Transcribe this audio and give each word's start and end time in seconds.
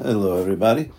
Hello, 0.00 0.40
everybody. 0.40 0.92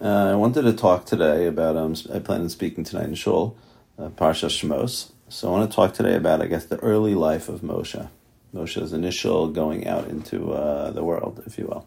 Uh, 0.00 0.30
I 0.30 0.34
wanted 0.36 0.62
to 0.62 0.72
talk 0.72 1.04
today 1.04 1.46
about. 1.46 1.76
Um, 1.76 1.94
I 2.14 2.18
plan 2.18 2.40
on 2.40 2.48
speaking 2.48 2.82
tonight 2.82 3.04
in 3.04 3.14
Shul, 3.14 3.58
uh, 3.98 4.08
Parsha 4.08 4.48
Shmos. 4.48 5.10
So 5.28 5.48
I 5.48 5.50
want 5.50 5.70
to 5.70 5.76
talk 5.76 5.92
today 5.92 6.16
about, 6.16 6.40
I 6.40 6.46
guess, 6.46 6.64
the 6.64 6.78
early 6.78 7.14
life 7.14 7.50
of 7.50 7.60
Moshe, 7.60 8.08
Moshe's 8.54 8.94
initial 8.94 9.48
going 9.48 9.86
out 9.86 10.08
into 10.08 10.50
uh, 10.50 10.92
the 10.92 11.04
world, 11.04 11.42
if 11.44 11.58
you 11.58 11.66
will. 11.66 11.86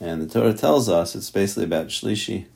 And 0.00 0.20
the 0.20 0.26
Torah 0.26 0.52
tells 0.52 0.88
us 0.88 1.14
it's 1.14 1.30
basically 1.30 1.62
about 1.62 1.86
Shlishi 1.86 2.46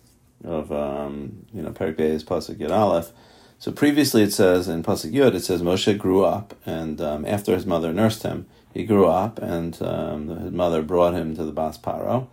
of 0.42 0.72
um, 0.72 1.46
you 1.54 1.62
know 1.62 1.70
Perik 1.70 1.94
Beis 1.94 2.24
Pasuk 2.24 2.56
Yud 2.56 2.76
Aleph. 2.76 3.12
So 3.60 3.70
previously 3.70 4.24
it 4.24 4.32
says 4.32 4.66
in 4.66 4.82
Pasuk 4.82 5.12
Yud 5.12 5.36
it 5.36 5.44
says 5.44 5.62
Moshe 5.62 5.96
grew 5.96 6.24
up, 6.24 6.56
and 6.66 7.00
um, 7.00 7.24
after 7.24 7.54
his 7.54 7.66
mother 7.66 7.92
nursed 7.92 8.24
him, 8.24 8.46
he 8.74 8.82
grew 8.82 9.06
up, 9.06 9.38
and 9.38 9.80
um, 9.80 10.26
his 10.26 10.50
mother 10.50 10.82
brought 10.82 11.14
him 11.14 11.36
to 11.36 11.44
the 11.44 11.52
Bas 11.52 11.78
Paro 11.78 12.26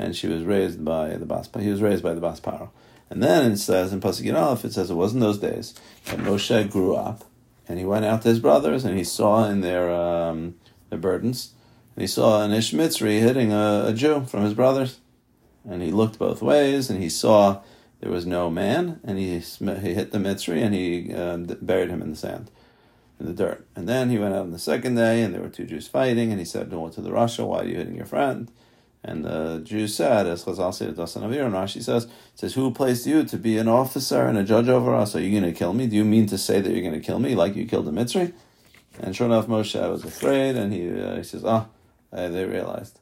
and 0.00 0.16
she 0.16 0.26
was 0.26 0.42
raised 0.44 0.84
by 0.84 1.10
the 1.16 1.26
Bas. 1.26 1.48
He 1.58 1.68
was 1.68 1.82
raised 1.82 2.02
by 2.02 2.14
the 2.14 2.20
Bas 2.20 2.40
Paro. 2.40 2.70
And 3.10 3.22
then 3.22 3.52
it 3.52 3.58
says 3.58 3.92
in 3.92 4.00
Pasuk 4.00 4.34
Aleph, 4.34 4.64
it 4.64 4.72
says 4.72 4.90
it 4.90 4.94
was 4.94 5.12
in 5.12 5.20
those 5.20 5.38
days 5.38 5.74
that 6.06 6.18
Moshe 6.18 6.70
grew 6.70 6.94
up, 6.94 7.24
and 7.68 7.78
he 7.78 7.84
went 7.84 8.04
out 8.04 8.22
to 8.22 8.28
his 8.28 8.38
brothers, 8.38 8.84
and 8.84 8.96
he 8.96 9.04
saw 9.04 9.44
in 9.44 9.60
their 9.60 9.90
um, 9.90 10.54
their 10.88 10.98
burdens, 10.98 11.52
and 11.94 12.02
he 12.02 12.06
saw 12.06 12.42
an 12.42 12.52
Ishmitzri 12.52 13.20
hitting 13.20 13.52
a, 13.52 13.86
a 13.88 13.92
Jew 13.92 14.24
from 14.26 14.44
his 14.44 14.54
brothers, 14.54 15.00
and 15.68 15.82
he 15.82 15.90
looked 15.90 16.18
both 16.18 16.40
ways, 16.40 16.88
and 16.88 17.02
he 17.02 17.08
saw 17.08 17.60
there 18.00 18.12
was 18.12 18.26
no 18.26 18.48
man, 18.48 19.00
and 19.04 19.18
he 19.18 19.38
he 19.38 19.94
hit 19.94 20.12
the 20.12 20.18
Mitzri, 20.18 20.62
and 20.62 20.74
he 20.74 21.12
um, 21.12 21.44
buried 21.60 21.90
him 21.90 22.00
in 22.00 22.10
the 22.10 22.16
sand 22.16 22.50
in 23.18 23.26
the 23.26 23.34
dirt. 23.34 23.66
And 23.76 23.88
then 23.88 24.08
he 24.08 24.18
went 24.18 24.34
out 24.34 24.42
on 24.42 24.52
the 24.52 24.58
second 24.58 24.94
day, 24.94 25.22
and 25.22 25.34
there 25.34 25.42
were 25.42 25.48
two 25.48 25.66
Jews 25.66 25.88
fighting, 25.88 26.30
and 26.30 26.38
he 26.38 26.46
said, 26.46 26.70
"No, 26.70 26.88
to 26.88 27.00
the 27.00 27.10
rasha, 27.10 27.44
why 27.44 27.58
are 27.58 27.66
you 27.66 27.76
hitting 27.76 27.96
your 27.96 28.06
friend?" 28.06 28.50
And 29.02 29.24
the 29.24 29.62
Jew 29.64 29.88
said, 29.88 30.26
as 30.26 30.44
Chazal 30.44 30.74
said, 30.74 30.94
Avir, 30.94 31.46
and 31.46 31.54
Rashi 31.54 31.82
says, 31.82 32.06
says, 32.34 32.54
Who 32.54 32.70
placed 32.70 33.06
you 33.06 33.24
to 33.24 33.36
be 33.38 33.56
an 33.56 33.66
officer 33.66 34.26
and 34.26 34.36
a 34.36 34.44
judge 34.44 34.68
over 34.68 34.94
us? 34.94 35.16
Are 35.16 35.20
you 35.20 35.30
going 35.40 35.50
to 35.50 35.58
kill 35.58 35.72
me? 35.72 35.86
Do 35.86 35.96
you 35.96 36.04
mean 36.04 36.26
to 36.26 36.36
say 36.36 36.60
that 36.60 36.70
you're 36.70 36.82
going 36.82 37.00
to 37.00 37.06
kill 37.06 37.18
me 37.18 37.34
like 37.34 37.56
you 37.56 37.64
killed 37.64 37.86
the 37.86 37.92
Mitzri? 37.92 38.34
And 39.00 39.16
sure 39.16 39.26
enough, 39.26 39.46
Moshe 39.46 39.90
was 39.90 40.04
afraid, 40.04 40.56
and 40.56 40.72
he, 40.72 40.90
uh, 40.90 41.16
he 41.16 41.22
says, 41.22 41.44
Ah, 41.46 41.66
oh, 42.12 42.30
they 42.30 42.44
realized. 42.44 42.98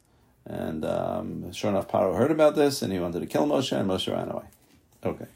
And 0.47 0.85
um, 0.85 1.53
sure 1.53 1.71
enough, 1.71 1.89
Paro 1.89 2.17
heard 2.17 2.31
about 2.31 2.55
this, 2.55 2.81
and 2.81 2.93
he 2.93 3.01
wanted 3.01 3.21
to 3.21 3.27
kill 3.27 3.47
Moshe, 3.47 3.77
and 3.77 3.91
Moshe 3.91 4.11
ran 4.13 4.31
away. 4.31 4.45
Okay. 5.05 5.27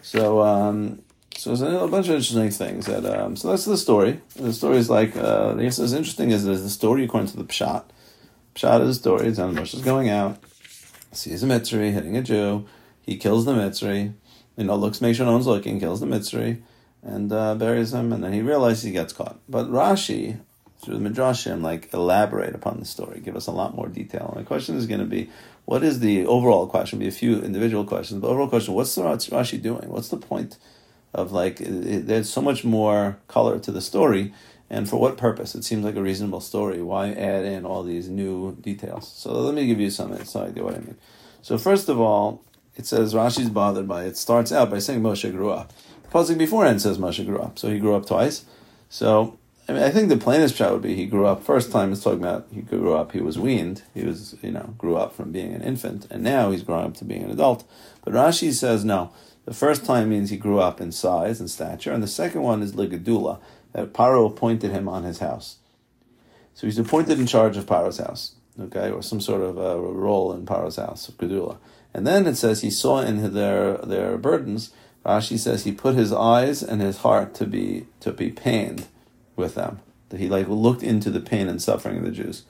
So, 0.00 0.40
um, 0.40 1.02
so 1.36 1.54
there's 1.54 1.60
a 1.60 1.86
bunch 1.86 2.08
of 2.08 2.14
interesting 2.14 2.50
things. 2.50 2.86
That 2.86 3.04
um, 3.04 3.36
So 3.36 3.50
that's 3.50 3.66
the 3.66 3.76
story. 3.76 4.22
The 4.36 4.54
story 4.54 4.78
is 4.78 4.88
like, 4.88 5.16
uh, 5.16 5.54
I 5.56 5.62
guess 5.62 5.78
what's 5.78 5.92
interesting 5.92 6.30
is, 6.30 6.46
is 6.46 6.62
the 6.62 6.70
story 6.70 7.04
according 7.04 7.28
to 7.28 7.36
the 7.36 7.44
Pshat 7.44 7.84
Pshat 8.58 8.80
of 8.80 8.88
the 8.88 8.94
story, 8.94 9.28
it's 9.28 9.38
on 9.38 9.54
Moshe's 9.54 9.82
going 9.82 10.08
out, 10.08 10.36
sees 11.12 11.44
a 11.44 11.46
Mitzri 11.46 11.92
hitting 11.92 12.16
a 12.16 12.22
Jew, 12.22 12.66
he 13.00 13.16
kills 13.16 13.44
the 13.44 13.52
Mitzri, 13.52 14.14
you 14.56 14.64
know, 14.64 14.74
looks, 14.74 15.00
makes 15.00 15.16
sure 15.16 15.26
no 15.26 15.32
one's 15.32 15.46
looking, 15.46 15.78
kills 15.78 16.00
the 16.00 16.06
Mitzri, 16.06 16.60
and 17.04 17.32
uh, 17.32 17.54
buries 17.54 17.94
him, 17.94 18.12
and 18.12 18.24
then 18.24 18.32
he 18.32 18.42
realizes 18.42 18.82
he 18.82 18.90
gets 18.90 19.12
caught. 19.12 19.38
But 19.48 19.70
Rashi, 19.70 20.40
through 20.80 20.98
the 20.98 21.08
Midrashim, 21.08 21.62
like 21.62 21.94
elaborate 21.94 22.56
upon 22.56 22.80
the 22.80 22.84
story, 22.84 23.20
give 23.20 23.36
us 23.36 23.46
a 23.46 23.52
lot 23.52 23.76
more 23.76 23.86
detail. 23.86 24.32
And 24.34 24.44
the 24.44 24.48
question 24.48 24.74
is 24.74 24.88
going 24.88 25.00
to 25.00 25.06
be, 25.06 25.30
what 25.64 25.84
is 25.84 26.00
the 26.00 26.26
overall 26.26 26.66
question? 26.66 26.98
Be 26.98 27.06
a 27.06 27.12
few 27.12 27.40
individual 27.40 27.84
questions, 27.84 28.20
but 28.20 28.26
overall 28.26 28.48
question: 28.48 28.74
What's 28.74 28.92
the 28.92 29.02
Rashi 29.02 29.62
doing? 29.62 29.88
What's 29.88 30.08
the 30.08 30.16
point 30.16 30.56
of 31.14 31.30
like? 31.30 31.58
There's 31.60 32.28
so 32.28 32.42
much 32.42 32.64
more 32.64 33.18
color 33.28 33.60
to 33.60 33.70
the 33.70 33.80
story 33.80 34.32
and 34.70 34.88
for 34.88 35.00
what 35.00 35.16
purpose? 35.16 35.54
It 35.54 35.64
seems 35.64 35.84
like 35.84 35.96
a 35.96 36.02
reasonable 36.02 36.40
story. 36.40 36.82
Why 36.82 37.12
add 37.12 37.44
in 37.44 37.64
all 37.64 37.82
these 37.82 38.08
new 38.08 38.56
details? 38.56 39.10
So 39.16 39.32
let 39.32 39.54
me 39.54 39.66
give 39.66 39.80
you 39.80 39.90
some, 39.90 40.16
some 40.24 40.46
idea 40.46 40.64
what 40.64 40.74
I 40.74 40.80
mean. 40.80 40.96
So 41.42 41.56
first 41.56 41.88
of 41.88 41.98
all, 41.98 42.44
it 42.76 42.86
says 42.86 43.14
Rashi's 43.14 43.50
bothered 43.50 43.88
by 43.88 44.04
it. 44.04 44.16
starts 44.16 44.52
out 44.52 44.70
by 44.70 44.78
saying 44.78 45.00
Moshe 45.00 45.30
grew 45.32 45.50
up. 45.50 45.72
Before 46.04 46.34
beforehand 46.34 46.80
says 46.80 46.98
Moshe 46.98 47.24
grew 47.26 47.38
up, 47.38 47.58
so 47.58 47.68
he 47.68 47.78
grew 47.78 47.94
up 47.94 48.06
twice. 48.06 48.44
So 48.88 49.38
I 49.68 49.72
mean, 49.72 49.82
I 49.82 49.90
think 49.90 50.08
the 50.08 50.16
plainest 50.16 50.56
shot 50.56 50.72
would 50.72 50.80
be 50.80 50.94
he 50.94 51.04
grew 51.04 51.26
up. 51.26 51.44
First 51.44 51.70
time 51.70 51.92
it's 51.92 52.02
talking 52.02 52.20
about 52.20 52.46
he 52.50 52.62
grew 52.62 52.94
up. 52.94 53.12
He 53.12 53.20
was 53.20 53.38
weaned. 53.38 53.82
He 53.92 54.04
was 54.04 54.36
you 54.42 54.50
know 54.50 54.74
grew 54.78 54.96
up 54.96 55.14
from 55.14 55.32
being 55.32 55.52
an 55.52 55.62
infant, 55.62 56.06
and 56.10 56.22
now 56.22 56.50
he's 56.50 56.62
growing 56.62 56.86
up 56.86 56.94
to 56.98 57.04
being 57.04 57.22
an 57.22 57.30
adult. 57.30 57.64
But 58.04 58.14
Rashi 58.14 58.52
says 58.52 58.84
no. 58.84 59.12
The 59.44 59.54
first 59.54 59.84
time 59.84 60.08
means 60.10 60.30
he 60.30 60.36
grew 60.36 60.58
up 60.58 60.80
in 60.80 60.92
size 60.92 61.40
and 61.40 61.50
stature, 61.50 61.92
and 61.92 62.02
the 62.02 62.08
second 62.08 62.42
one 62.42 62.62
is 62.62 62.72
ligadula 62.72 63.40
that 63.78 63.92
Paro 63.92 64.26
appointed 64.26 64.72
him 64.72 64.88
on 64.88 65.04
his 65.04 65.20
house. 65.20 65.58
So 66.54 66.66
he's 66.66 66.78
appointed 66.78 67.20
in 67.20 67.26
charge 67.26 67.56
of 67.56 67.66
Paro's 67.66 67.98
house, 67.98 68.34
okay, 68.60 68.90
or 68.90 69.02
some 69.02 69.20
sort 69.20 69.42
of 69.42 69.56
a 69.56 69.80
role 69.80 70.32
in 70.32 70.44
Paro's 70.44 70.76
house 70.76 71.08
of 71.08 71.16
Gedula. 71.16 71.58
And 71.94 72.04
then 72.04 72.26
it 72.26 72.36
says 72.36 72.60
he 72.60 72.70
saw 72.70 73.00
in 73.00 73.32
their 73.34 73.78
their 73.78 74.18
burdens. 74.18 74.72
Rashi 75.06 75.38
says 75.38 75.62
he 75.62 75.72
put 75.72 75.94
his 75.94 76.12
eyes 76.12 76.62
and 76.62 76.80
his 76.80 76.98
heart 76.98 77.34
to 77.34 77.46
be 77.46 77.86
to 78.00 78.12
be 78.12 78.30
pained 78.30 78.86
with 79.36 79.54
them. 79.54 79.78
That 80.08 80.18
he 80.18 80.28
like 80.28 80.48
looked 80.48 80.82
into 80.82 81.10
the 81.10 81.20
pain 81.20 81.48
and 81.48 81.62
suffering 81.62 81.98
of 81.98 82.04
the 82.04 82.10
Jews. 82.10 82.44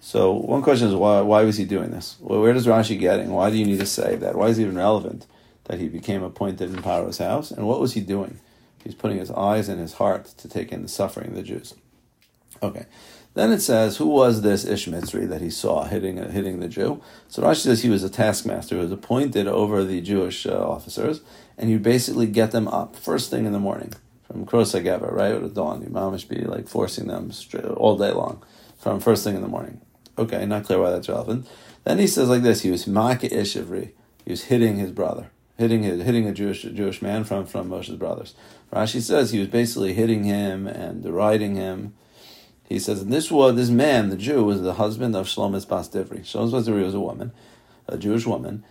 So 0.00 0.32
one 0.32 0.62
question 0.62 0.88
is 0.88 0.94
why 0.94 1.20
why 1.20 1.42
was 1.42 1.58
he 1.58 1.66
doing 1.66 1.90
this? 1.90 2.16
Well, 2.18 2.40
where 2.40 2.54
does 2.54 2.66
Rashi 2.66 2.98
getting? 2.98 3.30
Why 3.30 3.50
do 3.50 3.58
you 3.58 3.66
need 3.66 3.80
to 3.80 3.86
say 3.86 4.16
that? 4.16 4.36
Why 4.36 4.46
is 4.46 4.58
it 4.58 4.62
even 4.62 4.78
relevant 4.78 5.26
that 5.64 5.78
he 5.78 5.88
became 5.88 6.22
appointed 6.22 6.70
in 6.70 6.82
Paro's 6.82 7.18
house? 7.18 7.50
And 7.50 7.68
what 7.68 7.80
was 7.80 7.92
he 7.92 8.00
doing? 8.00 8.40
He's 8.82 8.94
putting 8.94 9.18
his 9.18 9.30
eyes 9.30 9.68
and 9.68 9.80
his 9.80 9.94
heart 9.94 10.26
to 10.38 10.48
take 10.48 10.72
in 10.72 10.82
the 10.82 10.88
suffering 10.88 11.28
of 11.28 11.34
the 11.36 11.42
Jews. 11.42 11.74
Okay. 12.62 12.86
Then 13.34 13.50
it 13.50 13.60
says, 13.60 13.96
who 13.96 14.06
was 14.06 14.42
this 14.42 14.64
Ish 14.64 14.86
Mitzri 14.88 15.26
that 15.28 15.40
he 15.40 15.48
saw 15.48 15.84
hitting 15.84 16.18
hitting 16.18 16.60
the 16.60 16.68
Jew? 16.68 17.00
So 17.28 17.42
Rashi 17.42 17.62
says 17.62 17.82
he 17.82 17.88
was 17.88 18.04
a 18.04 18.10
taskmaster 18.10 18.74
who 18.74 18.82
was 18.82 18.92
appointed 18.92 19.46
over 19.46 19.84
the 19.84 20.02
Jewish 20.02 20.46
uh, 20.46 20.68
officers, 20.68 21.22
and 21.56 21.70
you 21.70 21.78
basically 21.78 22.26
get 22.26 22.50
them 22.50 22.68
up 22.68 22.94
first 22.94 23.30
thing 23.30 23.46
in 23.46 23.52
the 23.52 23.58
morning 23.58 23.94
from 24.26 24.44
Krosa 24.44 24.82
right, 25.10 25.32
at 25.32 25.54
dawn. 25.54 25.82
You 25.82 25.88
mamish 25.88 26.28
be 26.28 26.42
like 26.42 26.68
forcing 26.68 27.06
them 27.06 27.32
straight, 27.32 27.64
all 27.64 27.96
day 27.96 28.12
long 28.12 28.42
from 28.78 29.00
first 29.00 29.24
thing 29.24 29.34
in 29.34 29.42
the 29.42 29.48
morning. 29.48 29.80
Okay, 30.18 30.44
not 30.44 30.64
clear 30.64 30.78
why 30.78 30.90
that's 30.90 31.08
relevant. 31.08 31.48
Then 31.84 31.98
he 31.98 32.06
says 32.06 32.28
like 32.28 32.42
this: 32.42 32.60
he 32.60 32.70
was 32.70 32.86
Maka 32.86 33.34
Ish 33.34 33.56
Ivri. 33.56 33.92
He 34.24 34.30
was 34.30 34.44
hitting 34.44 34.76
his 34.76 34.92
brother 34.92 35.30
hitting 35.58 35.84
a, 35.84 36.02
hitting 36.02 36.26
a 36.26 36.32
Jewish 36.32 36.62
Jewish 36.62 37.02
man 37.02 37.24
from 37.24 37.46
from 37.46 37.68
Moshe's 37.68 37.96
brothers. 37.96 38.34
Rashi 38.72 39.00
says 39.00 39.30
he 39.30 39.38
was 39.38 39.48
basically 39.48 39.92
hitting 39.92 40.24
him 40.24 40.66
and 40.66 41.02
deriding 41.02 41.56
him. 41.56 41.94
He 42.64 42.78
says 42.78 43.02
and 43.02 43.12
this 43.12 43.30
was 43.30 43.54
this 43.54 43.70
man, 43.70 44.08
the 44.08 44.16
Jew, 44.16 44.44
was 44.44 44.62
the 44.62 44.74
husband 44.74 45.14
of 45.14 45.26
Shlomis 45.26 45.68
Bas 45.68 45.88
Divri. 45.88 46.20
Shlomis 46.20 46.52
Bas 46.52 46.66
Divri 46.66 46.84
was 46.84 46.94
a 46.94 47.00
woman, 47.00 47.32
a 47.86 47.98
Jewish 47.98 48.26
woman, 48.26 48.64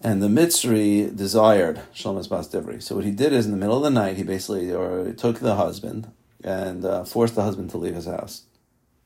and 0.00 0.22
the 0.22 0.28
Mitzri 0.28 1.14
desired 1.14 1.80
Shlomis 1.94 2.28
Bas 2.28 2.48
Divri. 2.48 2.82
So 2.82 2.96
what 2.96 3.04
he 3.04 3.10
did 3.10 3.32
is 3.32 3.46
in 3.46 3.52
the 3.52 3.58
middle 3.58 3.78
of 3.78 3.82
the 3.82 3.90
night, 3.90 4.16
he 4.16 4.22
basically 4.22 4.72
or 4.72 5.12
took 5.12 5.38
the 5.38 5.56
husband 5.56 6.10
and 6.44 6.84
uh, 6.84 7.04
forced 7.04 7.34
the 7.34 7.42
husband 7.42 7.70
to 7.70 7.78
leave 7.78 7.94
his 7.94 8.06
house. 8.06 8.42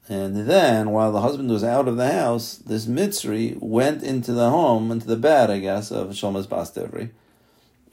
And 0.09 0.49
then, 0.49 0.91
while 0.91 1.11
the 1.11 1.21
husband 1.21 1.51
was 1.51 1.65
out 1.65 1.89
of 1.89 1.97
the 1.97 2.13
house, 2.13 2.57
this 2.57 2.87
Mitzri 2.87 3.61
went 3.61 4.05
into 4.05 4.33
the 4.33 4.51
home, 4.51 4.93
into 4.93 5.07
the 5.07 5.17
bed, 5.17 5.51
I 5.51 5.59
guess, 5.59 5.91
of 5.91 6.11
Shlomis 6.11 6.49
Bas 6.49 6.71
Divri, 6.71 7.11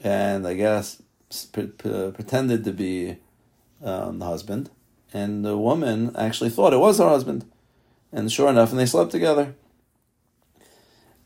and 0.00 0.46
I 0.46 0.54
guess 0.54 1.02
pre- 1.52 1.66
pre- 1.66 2.12
pretended 2.12 2.62
to 2.64 2.72
be 2.72 3.16
um, 3.82 4.20
the 4.20 4.26
husband. 4.26 4.70
And 5.12 5.44
the 5.44 5.56
woman 5.56 6.14
actually 6.16 6.50
thought 6.50 6.72
it 6.72 6.78
was 6.78 6.98
her 6.98 7.08
husband. 7.08 7.46
And 8.12 8.30
sure 8.30 8.48
enough, 8.48 8.70
and 8.70 8.78
they 8.78 8.86
slept 8.86 9.10
together. 9.10 9.54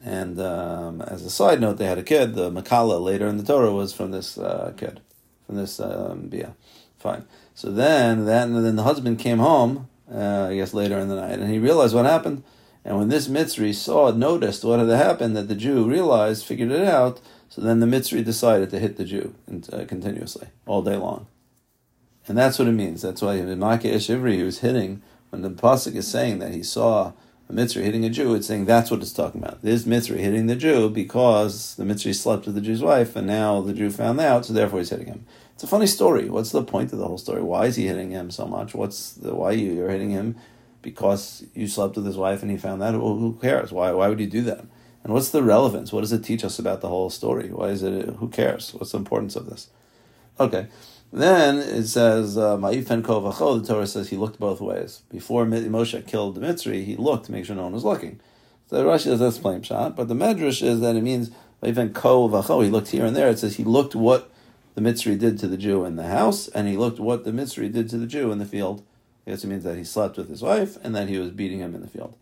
And 0.03 0.41
um, 0.41 1.03
as 1.03 1.23
a 1.25 1.31
side 1.31 1.61
note, 1.61 1.77
they 1.77 1.87
had 1.87 1.99
a 1.99 2.03
kid. 2.03 2.35
The 2.35 2.51
Mekalel 2.51 3.03
later 3.03 3.27
in 3.27 3.37
the 3.37 3.45
Torah 3.45 3.73
was 3.73 3.93
from 3.93 4.11
this 4.11 4.39
uh, 4.39 4.73
kid, 4.77 5.01
from 5.45 5.57
this 5.57 5.81
um, 5.81 6.29
Bia. 6.29 6.55
Fine. 6.99 7.25
So 7.55 7.71
then, 7.71 8.25
that, 8.25 8.49
and 8.49 8.65
then 8.65 8.77
the 8.77 8.85
husband 8.85 9.19
came 9.19 9.39
home 9.39 9.89
uh, 10.13 10.49
I 10.51 10.57
guess 10.57 10.75
later 10.75 10.99
in 10.99 11.09
the 11.09 11.17
night, 11.17 11.39
and 11.39 11.51
he 11.51 11.59
realized 11.59 11.95
what 11.95 12.05
happened. 12.05 12.43
And 12.85 12.97
when 12.97 13.09
this 13.09 13.29
Mitzri 13.29 13.75
saw, 13.75 14.11
noticed 14.13 14.65
what 14.65 14.79
had 14.79 14.89
happened, 14.89 15.37
that 15.37 15.49
the 15.49 15.55
Jew 15.55 15.85
realized, 15.85 16.47
figured 16.47 16.71
it 16.71 16.87
out, 16.87 17.21
so 17.49 17.61
then 17.61 17.81
the 17.81 17.87
Mitzri 17.87 18.25
decided 18.25 18.71
to 18.71 18.79
hit 18.79 18.97
the 18.97 19.05
Jew 19.05 19.35
uh, 19.73 19.85
continuously, 19.87 20.49
all 20.67 20.83
day 20.83 20.97
long. 20.97 21.27
And 22.27 22.37
that's 22.37 22.59
what 22.59 22.69
it 22.69 22.73
means. 22.73 23.03
That's 23.03 23.23
why 23.23 23.35
in 23.35 23.59
Maka 23.59 23.89
Ishivri, 23.89 24.35
he 24.35 24.43
was 24.43 24.61
hitting, 24.61 25.03
when 25.31 25.43
the 25.43 25.51
Pasuk 25.51 25.95
is 25.95 26.07
saying 26.07 26.39
that 26.39 26.55
he 26.55 26.63
saw 26.63 27.13
a 27.49 27.53
Mitzri 27.53 27.83
hitting 27.83 28.05
a 28.05 28.11
Jew, 28.11 28.35
it's 28.35 28.47
saying 28.47 28.67
that's 28.67 28.91
what 28.91 29.01
it's 29.01 29.13
talking 29.13 29.43
about. 29.43 29.63
This 29.63 29.85
Mitzri 29.85 30.19
hitting 30.19 30.47
the 30.47 30.57
Jew 30.57 30.91
because 30.91 31.75
the 31.77 31.85
Mitzri 31.85 32.15
slept 32.15 32.47
with 32.47 32.55
the 32.55 32.61
Jew's 32.61 32.83
wife, 32.83 33.17
and 33.17 33.27
now 33.27 33.61
the 33.61 33.73
Jew 33.73 33.91
found 33.91 34.21
out, 34.21 34.45
so 34.45 34.53
therefore 34.53 34.79
he's 34.81 34.91
hitting 34.91 35.07
him. 35.07 35.27
It's 35.59 35.65
a 35.65 35.67
funny 35.67 35.89
story. 35.89 36.31
What's 36.31 36.53
the 36.53 36.63
point 36.63 36.93
of 36.93 37.01
the 37.01 37.09
whole 37.09 37.19
story? 37.19 37.43
Why 37.43 37.67
is 37.67 37.75
he 37.75 37.89
hitting 37.89 38.13
him 38.13 38.31
so 38.31 38.47
much? 38.47 38.77
What's 38.77 39.15
the 39.15 39.35
why 39.35 39.51
you 39.51 39.73
you're 39.73 39.91
hitting 39.91 40.11
him 40.11 40.37
because 40.83 41.45
you 41.53 41.67
slept 41.67 41.97
with 41.97 42.07
his 42.07 42.17
wife 42.17 42.43
and 42.43 42.51
he 42.53 42.57
found 42.57 42.81
that? 42.81 42.93
Well, 42.93 43.17
who 43.17 43.37
cares? 43.43 43.73
Why 43.73 43.91
why 43.91 44.07
would 44.07 44.21
you 44.21 44.29
do 44.29 44.43
that? 44.43 44.65
And 45.03 45.13
what's 45.13 45.31
the 45.31 45.43
relevance? 45.43 45.93
What 45.93 46.03
does 46.03 46.13
it 46.13 46.23
teach 46.23 46.45
us 46.45 46.61
about 46.61 46.81
the 46.81 46.89
whole 46.89 47.11
story? 47.11 47.49
Why 47.49 47.71
is 47.71 47.83
it? 47.83 48.09
Who 48.21 48.29
cares? 48.29 48.73
What's 48.73 48.93
the 48.93 48.99
importance 48.99 49.35
of 49.35 49.51
this? 49.51 49.69
Okay. 50.39 50.69
Then 51.13 51.57
it 51.57 51.89
says, 51.89 52.37
Ma'ifen 52.37 53.03
uh, 53.03 53.59
the 53.59 53.67
Torah 53.67 53.87
says 53.89 54.11
he 54.11 54.17
looked 54.17 54.39
both 54.39 54.61
ways. 54.61 55.03
Before 55.11 55.45
Moshe 55.45 56.07
killed 56.07 56.37
the 56.37 56.41
Mitzri, 56.41 56.85
he 56.85 56.95
looked 56.95 57.27
to 57.27 57.33
make 57.33 57.47
sure 57.47 57.57
no 57.57 57.65
one 57.65 57.73
was 57.73 57.83
looking. 57.83 58.21
So 58.71 58.87
Rashi 58.87 59.05
says 59.05 59.19
that's 59.19 59.39
plain 59.39 59.63
pshat, 59.63 59.97
but 59.97 60.07
the 60.07 60.15
Medrash 60.15 60.63
is 60.63 60.79
that 60.83 60.95
it 60.95 61.03
means 61.03 61.33
even 61.65 61.93
ko 61.93 62.29
vacho. 62.29 62.63
He 62.63 62.71
looked 62.71 62.91
here 62.91 63.05
and 63.05 63.17
there. 63.17 63.29
It 63.29 63.41
says 63.41 63.57
he 63.57 63.65
looked 63.65 63.97
what 63.97 64.31
the 64.79 64.89
Mitzri 64.89 65.19
did 65.19 65.41
to 65.41 65.49
the 65.49 65.57
Jew 65.57 65.85
in 65.85 65.97
the 65.97 66.07
house, 66.07 66.47
and 66.47 66.69
he 66.69 66.77
looked 66.77 67.01
what 67.01 67.25
the 67.25 67.33
Mitzri 67.33 67.69
did 67.73 67.91
to 67.91 67.99
the 67.99 68.07
Jew 68.07 68.31
in 68.31 68.39
the 68.39 68.45
field. 68.45 68.85
I 69.27 69.33
guess 69.33 69.43
it 69.43 69.49
means 69.49 69.65
that 69.65 69.77
he 69.77 69.83
slept 69.83 70.17
with 70.17 70.29
his 70.29 70.41
wife 70.41 70.79
and 70.85 70.95
that 70.95 71.09
he 71.09 71.19
was 71.19 71.33
beating 71.33 71.59
him 71.59 71.75
in 71.75 71.81
the 71.81 71.89
field. 71.89 72.15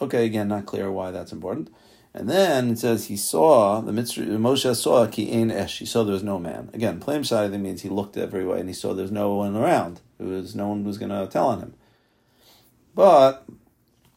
Okay, 0.00 0.24
again, 0.24 0.46
not 0.46 0.64
clear 0.64 0.92
why 0.92 1.10
that's 1.10 1.32
important. 1.32 1.74
And 2.14 2.30
then 2.30 2.70
it 2.70 2.78
says 2.78 3.06
he 3.06 3.16
saw 3.16 3.80
the 3.80 3.90
Mitzri, 3.90 4.28
Moshe 4.28 4.76
saw 4.76 5.08
ki 5.08 5.32
ein 5.32 5.50
ish. 5.50 5.80
He 5.80 5.86
saw 5.86 6.04
there 6.04 6.12
was 6.12 6.22
no 6.22 6.38
man. 6.38 6.70
Again, 6.72 7.00
plain 7.00 7.24
side 7.24 7.50
means 7.50 7.82
he 7.82 7.88
looked 7.88 8.16
every 8.16 8.46
way 8.46 8.60
and 8.60 8.68
he 8.68 8.74
saw 8.74 8.94
there's 8.94 9.10
no 9.10 9.34
one 9.34 9.56
around. 9.56 10.00
It 10.20 10.24
was 10.24 10.54
no 10.54 10.68
one 10.68 10.84
was 10.84 10.98
going 10.98 11.10
to 11.10 11.26
tell 11.26 11.48
on 11.48 11.58
him. 11.58 11.74
But 12.94 13.44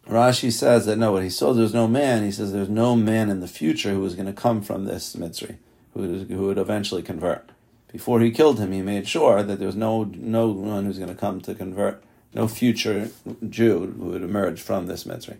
Rashi 0.07 0.51
says 0.51 0.85
that 0.85 0.97
no, 0.97 1.13
when 1.13 1.23
he 1.23 1.31
saw 1.31 1.53
there 1.53 1.63
was 1.63 1.73
no 1.73 1.87
man, 1.87 2.23
he 2.23 2.31
says 2.31 2.53
there's 2.53 2.69
no 2.69 2.95
man 2.95 3.31
in 3.31 3.39
the 3.39 3.47
future 3.47 3.89
who 3.89 4.01
was 4.01 4.13
going 4.13 4.27
to 4.27 4.33
come 4.33 4.61
from 4.61 4.85
this 4.85 5.15
Mitzri, 5.15 5.57
who, 5.93 6.23
who 6.25 6.47
would 6.47 6.57
eventually 6.57 7.01
convert. 7.01 7.49
Before 7.91 8.19
he 8.19 8.31
killed 8.31 8.59
him, 8.59 8.71
he 8.71 8.81
made 8.81 9.07
sure 9.07 9.41
that 9.41 9.57
there 9.57 9.65
was 9.65 9.75
no 9.75 10.03
no 10.03 10.49
one 10.49 10.85
who's 10.85 10.99
going 10.99 11.09
to 11.09 11.15
come 11.15 11.41
to 11.41 11.55
convert, 11.55 12.03
no 12.33 12.47
future 12.47 13.09
Jew 13.47 13.95
who 13.97 14.05
would 14.11 14.21
emerge 14.21 14.61
from 14.61 14.85
this 14.85 15.05
Mitzri 15.05 15.37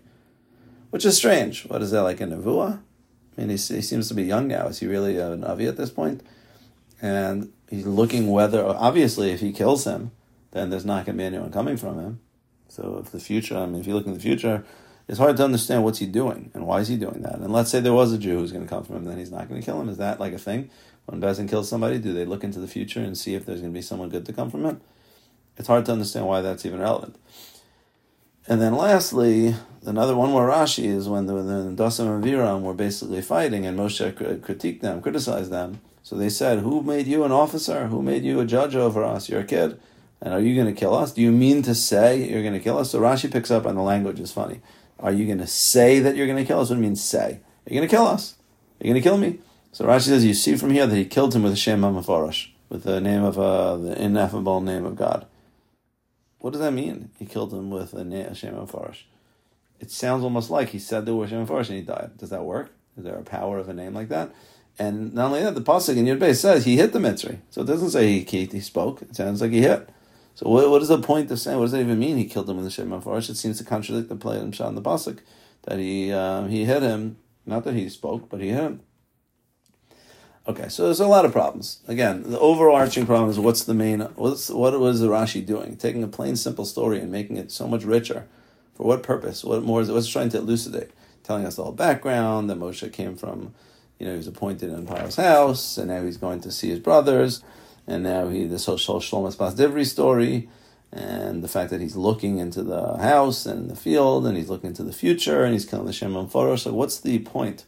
which 0.90 1.04
is 1.04 1.16
strange. 1.16 1.64
What 1.66 1.82
is 1.82 1.92
that 1.92 2.02
like 2.02 2.20
a 2.20 2.24
nevuah? 2.24 2.80
I 3.36 3.40
mean, 3.40 3.48
he, 3.48 3.54
he 3.54 3.80
seems 3.80 4.08
to 4.08 4.14
be 4.14 4.24
young 4.24 4.48
now. 4.48 4.66
Is 4.66 4.80
he 4.80 4.86
really 4.86 5.18
an 5.18 5.44
avi 5.44 5.66
at 5.66 5.76
this 5.76 5.90
point? 5.90 6.22
And 7.00 7.52
he's 7.68 7.86
looking 7.86 8.30
whether 8.30 8.64
obviously 8.64 9.30
if 9.30 9.40
he 9.40 9.52
kills 9.52 9.84
him, 9.86 10.10
then 10.50 10.70
there's 10.70 10.84
not 10.84 11.06
going 11.06 11.16
to 11.16 11.22
be 11.22 11.24
anyone 11.24 11.52
coming 11.52 11.76
from 11.76 11.98
him. 11.98 12.20
So 12.68 13.00
if 13.02 13.12
the 13.12 13.20
future, 13.20 13.56
I 13.56 13.66
mean, 13.66 13.80
if 13.80 13.86
you 13.86 13.94
look 13.94 14.06
in 14.06 14.14
the 14.14 14.20
future, 14.20 14.64
it's 15.10 15.18
hard 15.18 15.36
to 15.38 15.44
understand 15.44 15.82
what's 15.82 15.98
he 15.98 16.06
doing 16.06 16.52
and 16.54 16.68
why 16.68 16.78
is 16.78 16.86
he 16.86 16.96
doing 16.96 17.22
that. 17.22 17.40
And 17.40 17.52
let's 17.52 17.68
say 17.68 17.80
there 17.80 17.92
was 17.92 18.12
a 18.12 18.18
Jew 18.18 18.38
who's 18.38 18.52
going 18.52 18.64
to 18.64 18.70
come 18.70 18.84
from 18.84 18.94
him, 18.94 19.04
then 19.06 19.18
he's 19.18 19.32
not 19.32 19.48
going 19.48 19.60
to 19.60 19.64
kill 19.64 19.80
him. 19.80 19.88
Is 19.88 19.96
that 19.96 20.20
like 20.20 20.32
a 20.32 20.38
thing? 20.38 20.70
When 21.06 21.20
Beis 21.20 21.38
Din 21.38 21.48
kills 21.48 21.68
somebody, 21.68 21.98
do 21.98 22.12
they 22.12 22.24
look 22.24 22.44
into 22.44 22.60
the 22.60 22.68
future 22.68 23.00
and 23.00 23.18
see 23.18 23.34
if 23.34 23.44
there's 23.44 23.60
going 23.60 23.72
to 23.72 23.76
be 23.76 23.82
someone 23.82 24.08
good 24.08 24.24
to 24.26 24.32
come 24.32 24.52
from 24.52 24.64
him? 24.64 24.80
It's 25.56 25.66
hard 25.66 25.84
to 25.86 25.92
understand 25.92 26.28
why 26.28 26.42
that's 26.42 26.64
even 26.64 26.78
relevant. 26.78 27.16
And 28.46 28.62
then 28.62 28.76
lastly, 28.76 29.56
another 29.84 30.14
one 30.14 30.30
more 30.30 30.48
Rashi 30.48 30.84
is 30.84 31.08
when 31.08 31.26
the, 31.26 31.34
the 31.34 31.50
and 31.66 31.76
Aviram 31.76 32.60
were 32.60 32.72
basically 32.72 33.20
fighting 33.20 33.66
and 33.66 33.76
Moshe 33.76 34.12
critiqued 34.12 34.80
them, 34.80 35.02
criticized 35.02 35.50
them. 35.50 35.80
So 36.04 36.14
they 36.14 36.28
said, 36.28 36.60
Who 36.60 36.82
made 36.84 37.08
you 37.08 37.24
an 37.24 37.32
officer? 37.32 37.88
Who 37.88 38.00
made 38.00 38.22
you 38.22 38.38
a 38.38 38.46
judge 38.46 38.76
over 38.76 39.02
us? 39.02 39.28
You're 39.28 39.40
a 39.40 39.44
kid. 39.44 39.80
And 40.20 40.32
are 40.32 40.40
you 40.40 40.54
going 40.54 40.72
to 40.72 40.78
kill 40.78 40.94
us? 40.94 41.12
Do 41.12 41.20
you 41.20 41.32
mean 41.32 41.62
to 41.62 41.74
say 41.74 42.30
you're 42.30 42.42
going 42.42 42.54
to 42.54 42.60
kill 42.60 42.78
us? 42.78 42.90
So 42.90 43.00
Rashi 43.00 43.30
picks 43.30 43.50
up 43.50 43.66
on 43.66 43.74
the 43.74 43.82
language, 43.82 44.20
is 44.20 44.30
funny. 44.30 44.60
Are 45.00 45.12
you 45.12 45.26
going 45.26 45.38
to 45.38 45.46
say 45.46 45.98
that 46.00 46.14
you're 46.14 46.26
going 46.26 46.38
to 46.38 46.44
kill 46.44 46.60
us? 46.60 46.68
What 46.68 46.76
do 46.76 46.82
you 46.82 46.86
mean 46.86 46.96
say? 46.96 47.40
Are 47.66 47.72
you 47.72 47.76
going 47.76 47.88
to 47.88 47.94
kill 47.94 48.06
us? 48.06 48.36
Are 48.80 48.86
you 48.86 48.92
going 48.92 49.02
to 49.02 49.08
kill 49.08 49.18
me? 49.18 49.40
So 49.72 49.86
Rashi 49.86 50.08
says, 50.08 50.24
You 50.24 50.34
see 50.34 50.56
from 50.56 50.70
here 50.70 50.86
that 50.86 50.94
he 50.94 51.04
killed 51.04 51.34
him 51.34 51.42
with 51.42 51.52
a 51.52 51.56
Shem 51.56 51.80
HaMefarash, 51.80 52.48
with 52.68 52.84
the 52.84 53.00
name 53.00 53.24
of 53.24 53.38
uh, 53.38 53.76
the 53.76 54.00
ineffable 54.00 54.60
name 54.60 54.84
of 54.84 54.96
God. 54.96 55.26
What 56.38 56.52
does 56.52 56.60
that 56.60 56.72
mean? 56.72 57.10
He 57.18 57.26
killed 57.26 57.52
him 57.52 57.70
with 57.70 57.94
a 57.94 58.04
Hashem 58.04 58.66
Farish. 58.66 59.06
It 59.78 59.90
sounds 59.90 60.24
almost 60.24 60.50
like 60.50 60.70
he 60.70 60.78
said 60.78 61.06
the 61.06 61.14
word 61.14 61.30
Farish 61.30 61.68
and 61.68 61.78
he 61.78 61.82
died. 61.82 62.16
Does 62.18 62.30
that 62.30 62.44
work? 62.44 62.72
Is 62.96 63.04
there 63.04 63.16
a 63.16 63.22
power 63.22 63.58
of 63.58 63.68
a 63.68 63.74
name 63.74 63.94
like 63.94 64.08
that? 64.08 64.34
And 64.78 65.12
not 65.14 65.26
only 65.26 65.42
that, 65.42 65.54
the 65.54 65.60
pasuk 65.60 65.96
in 65.96 66.06
Yud 66.06 66.34
says 66.34 66.64
he 66.64 66.76
hit 66.76 66.92
the 66.92 66.98
Mitzri. 66.98 67.38
So 67.50 67.62
it 67.62 67.66
doesn't 67.66 67.90
say 67.90 68.20
he, 68.20 68.46
he 68.46 68.60
spoke. 68.60 69.02
It 69.02 69.14
sounds 69.14 69.40
like 69.40 69.50
he 69.50 69.60
hit. 69.60 69.88
So 70.34 70.48
what, 70.48 70.70
what 70.70 70.82
is 70.82 70.88
the 70.88 70.98
point 70.98 71.30
of 71.30 71.38
saying? 71.38 71.58
What 71.58 71.64
does 71.64 71.72
that 71.72 71.80
even 71.80 71.98
mean? 71.98 72.16
He 72.16 72.24
killed 72.24 72.48
him 72.48 72.58
in 72.58 72.64
the 72.64 72.70
Shem 72.70 72.98
Farish. 73.00 73.28
It 73.28 73.36
seems 73.36 73.58
to 73.58 73.64
contradict 73.64 74.08
the 74.08 74.16
play 74.16 74.38
in 74.38 74.50
the 74.50 74.82
pasuk 74.82 75.18
that 75.64 75.78
he 75.78 76.12
um, 76.12 76.48
he 76.48 76.64
hit 76.64 76.82
him. 76.82 77.16
Not 77.46 77.64
that 77.64 77.74
he 77.74 77.88
spoke, 77.88 78.28
but 78.28 78.40
he 78.40 78.48
hit 78.48 78.62
him. 78.62 78.80
Okay, 80.48 80.68
so 80.68 80.84
there's 80.84 81.00
a 81.00 81.06
lot 81.06 81.24
of 81.24 81.32
problems. 81.32 81.80
Again, 81.86 82.24
the 82.30 82.38
overarching 82.38 83.06
problem 83.06 83.28
is 83.30 83.38
what's 83.38 83.62
the 83.64 83.74
main, 83.74 84.00
what's, 84.16 84.48
what 84.48 84.78
was 84.80 85.00
the 85.00 85.08
Rashi 85.08 85.44
doing? 85.44 85.76
Taking 85.76 86.02
a 86.02 86.08
plain, 86.08 86.34
simple 86.34 86.64
story 86.64 86.98
and 86.98 87.12
making 87.12 87.36
it 87.36 87.52
so 87.52 87.68
much 87.68 87.84
richer. 87.84 88.26
For 88.74 88.86
what 88.86 89.02
purpose? 89.02 89.44
What 89.44 89.62
more 89.62 89.82
is 89.82 89.90
it? 89.90 89.92
What's 89.92 90.08
trying 90.08 90.30
to 90.30 90.38
elucidate? 90.38 90.90
Telling 91.22 91.44
us 91.44 91.58
all 91.58 91.66
the 91.66 91.68
whole 91.68 91.76
background, 91.76 92.48
that 92.48 92.58
Moshe 92.58 92.90
came 92.92 93.16
from, 93.16 93.54
you 93.98 94.06
know, 94.06 94.12
he 94.12 94.16
was 94.16 94.26
appointed 94.26 94.70
in 94.70 94.86
Paro's 94.86 95.16
house, 95.16 95.76
and 95.76 95.88
now 95.88 96.02
he's 96.02 96.16
going 96.16 96.40
to 96.40 96.50
see 96.50 96.70
his 96.70 96.78
brothers, 96.78 97.44
and 97.90 98.04
now 98.04 98.28
he, 98.28 98.46
this 98.46 98.66
whole 98.66 98.78
Shlomo 98.78 99.36
Bas 99.36 99.54
Divri 99.54 99.84
story, 99.84 100.48
and 100.92 101.42
the 101.42 101.48
fact 101.48 101.70
that 101.70 101.80
he's 101.80 101.96
looking 101.96 102.38
into 102.38 102.62
the 102.62 102.96
house 102.98 103.46
and 103.46 103.68
the 103.68 103.74
field, 103.74 104.26
and 104.26 104.36
he's 104.36 104.48
looking 104.48 104.68
into 104.68 104.84
the 104.84 104.92
future, 104.92 105.42
and 105.42 105.52
he's 105.52 105.64
killing 105.64 105.86
the 105.86 105.92
Shem 105.92 106.12
Forosh. 106.12 106.60
So 106.60 106.72
what's 106.72 107.00
the 107.00 107.18
point? 107.18 107.64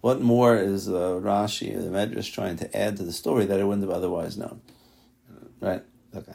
What 0.00 0.20
more 0.20 0.56
is 0.56 0.88
uh, 0.88 1.18
Rashi, 1.20 1.74
the 1.74 1.90
Medrash, 1.90 2.32
trying 2.32 2.56
to 2.56 2.76
add 2.76 2.96
to 2.98 3.02
the 3.02 3.12
story 3.12 3.46
that 3.46 3.58
it 3.58 3.64
wouldn't 3.64 3.86
have 3.86 3.96
otherwise 3.96 4.36
known? 4.36 4.60
Right? 5.60 5.82
Okay. 6.14 6.34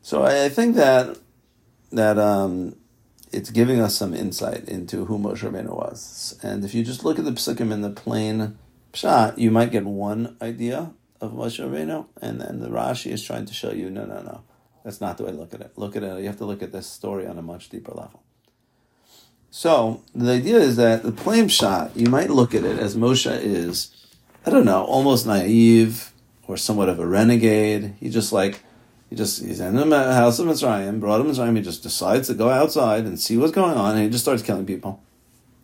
So 0.00 0.22
I, 0.22 0.46
I 0.46 0.48
think 0.48 0.74
that 0.74 1.18
that 1.92 2.18
um, 2.18 2.74
it's 3.30 3.50
giving 3.50 3.80
us 3.80 3.94
some 3.94 4.14
insight 4.14 4.68
into 4.68 5.04
who 5.04 5.18
Moshe 5.18 5.48
Rabbeinu 5.48 5.76
was. 5.76 6.38
And 6.42 6.64
if 6.64 6.74
you 6.74 6.82
just 6.82 7.04
look 7.04 7.18
at 7.18 7.24
the 7.24 7.32
psukim 7.32 7.70
in 7.70 7.82
the 7.82 7.90
plain 7.90 8.58
pshat, 8.92 9.38
you 9.38 9.50
might 9.50 9.70
get 9.70 9.84
one 9.84 10.36
idea 10.40 10.92
of 11.22 11.32
Moshe 11.32 11.64
Rabbeinu, 11.64 12.06
and 12.20 12.40
then 12.40 12.58
the 12.58 12.68
Rashi 12.68 13.12
is 13.12 13.22
trying 13.22 13.46
to 13.46 13.54
show 13.54 13.70
you, 13.70 13.88
no, 13.88 14.04
no, 14.04 14.22
no, 14.22 14.42
that's 14.84 15.00
not 15.00 15.16
the 15.16 15.24
way 15.24 15.30
to 15.30 15.36
look 15.36 15.54
at 15.54 15.60
it. 15.60 15.72
Look 15.76 15.96
at 15.96 16.02
it. 16.02 16.20
You 16.20 16.26
have 16.26 16.38
to 16.38 16.44
look 16.44 16.62
at 16.62 16.72
this 16.72 16.88
story 16.88 17.26
on 17.26 17.38
a 17.38 17.42
much 17.42 17.68
deeper 17.68 17.92
level. 17.92 18.22
So 19.50 20.02
the 20.14 20.32
idea 20.32 20.58
is 20.58 20.76
that 20.76 21.04
the 21.04 21.12
plain 21.12 21.44
pshat, 21.44 21.94
you 21.94 22.08
might 22.08 22.30
look 22.30 22.54
at 22.54 22.64
it 22.64 22.78
as 22.78 22.96
Moshe 22.96 23.40
is, 23.40 23.94
I 24.44 24.50
don't 24.50 24.64
know, 24.64 24.82
almost 24.84 25.26
naive 25.26 26.12
or 26.48 26.56
somewhat 26.56 26.88
of 26.88 26.98
a 26.98 27.06
renegade. 27.06 27.94
He 28.00 28.10
just 28.10 28.32
like, 28.32 28.64
he 29.08 29.14
just, 29.14 29.44
he's 29.44 29.60
in 29.60 29.76
the 29.76 30.14
house 30.14 30.40
of 30.40 30.46
Mitzrayim, 30.46 30.98
brought 30.98 31.20
him 31.20 31.28
Mitzrayim, 31.28 31.56
he 31.56 31.62
just 31.62 31.82
decides 31.84 32.26
to 32.28 32.34
go 32.34 32.48
outside 32.48 33.04
and 33.04 33.20
see 33.20 33.36
what's 33.36 33.52
going 33.52 33.76
on, 33.76 33.94
and 33.94 34.04
he 34.04 34.10
just 34.10 34.24
starts 34.24 34.42
killing 34.42 34.66
people. 34.66 35.00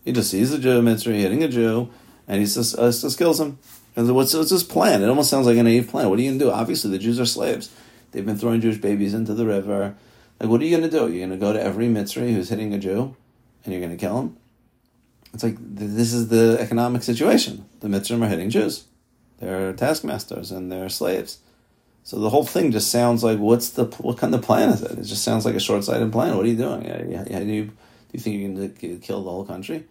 He 0.05 0.12
just 0.12 0.31
sees 0.31 0.52
a 0.52 0.58
Jew, 0.58 0.82
Mitzrayim, 0.82 1.16
hitting 1.16 1.43
a 1.43 1.49
Jew, 1.49 1.90
and 2.28 2.40
he 2.40 2.46
just, 2.46 2.78
uh, 2.78 2.93
just 2.93 3.19
kills 3.19 3.40
him. 3.40 3.58
And 3.96 4.14
what's, 4.14 4.35
what's 4.35 4.62
plan? 4.62 5.02
It 5.02 5.08
almost 5.08 5.31
sounds 5.31 5.46
like 5.46 5.56
a 5.56 5.62
naive 5.62 5.88
plan. 5.88 6.08
What 6.08 6.19
are 6.19 6.23
you 6.23 6.31
going 6.31 6.38
to 6.38 6.44
do? 6.46 6.50
Obviously, 6.50 6.90
the 6.90 6.99
Jews 6.99 7.19
are 7.19 7.26
slaves. 7.26 7.75
They've 8.12 8.25
been 8.25 8.38
throwing 8.38 8.61
Jewish 8.61 8.79
babies 8.79 9.14
into 9.14 9.35
the 9.35 9.46
river. 9.46 9.96
Like, 10.40 10.49
what 10.49 10.61
are 10.61 10.64
you 10.64 10.76
going 10.76 10.88
to 10.88 10.96
do? 10.96 11.12
You're 11.12 11.26
going 11.26 11.31
to 11.31 11.37
go 11.37 11.52
to 11.52 11.61
every 11.61 11.87
Mitzri 11.87 12.32
who's 12.32 12.49
hitting 12.49 12.73
a 12.73 12.79
Jew? 12.79 13.17
and 13.69 13.75
you're 13.75 13.87
going 13.87 13.96
to 13.96 14.00
kill 14.00 14.19
him. 14.19 14.37
It's 15.35 15.43
like 15.43 15.56
this 15.61 16.12
is 16.12 16.29
the 16.29 16.56
economic 16.58 17.02
situation. 17.02 17.67
The 17.81 17.88
Mitzrim 17.88 18.25
are 18.25 18.29
hitting 18.29 18.49
Jews. 18.49 18.84
They're 19.41 19.74
taskmasters 19.74 20.51
and 20.51 20.72
they're 20.72 20.89
slaves. 20.89 21.39
So 22.03 22.19
the 22.19 22.31
whole 22.31 22.44
thing 22.44 22.72
just 22.72 22.91
sounds 22.91 23.22
like 23.22 23.39
what's 23.39 23.70
the 23.70 23.84
what 23.98 24.17
kind 24.17 24.34
of 24.34 24.41
plan 24.41 24.70
is 24.70 24.82
it? 24.82 24.93
It 24.93 25.03
just 25.03 25.22
sounds 25.22 25.44
like 25.44 25.55
a 25.55 25.60
short 25.60 25.84
sighted 25.84 26.10
plan. 26.10 26.34
What 26.34 26.46
are 26.46 26.48
you 26.48 26.56
doing? 26.56 26.86
How 27.15 27.24
do 27.24 27.44
you 27.44 27.65
do 27.65 27.72
you 28.12 28.20
think 28.20 28.41
you're 28.41 28.48
going 28.48 28.72
to 28.72 28.98
kill 29.06 29.22
the 29.22 29.31
whole 29.31 29.44
country? 29.44 29.84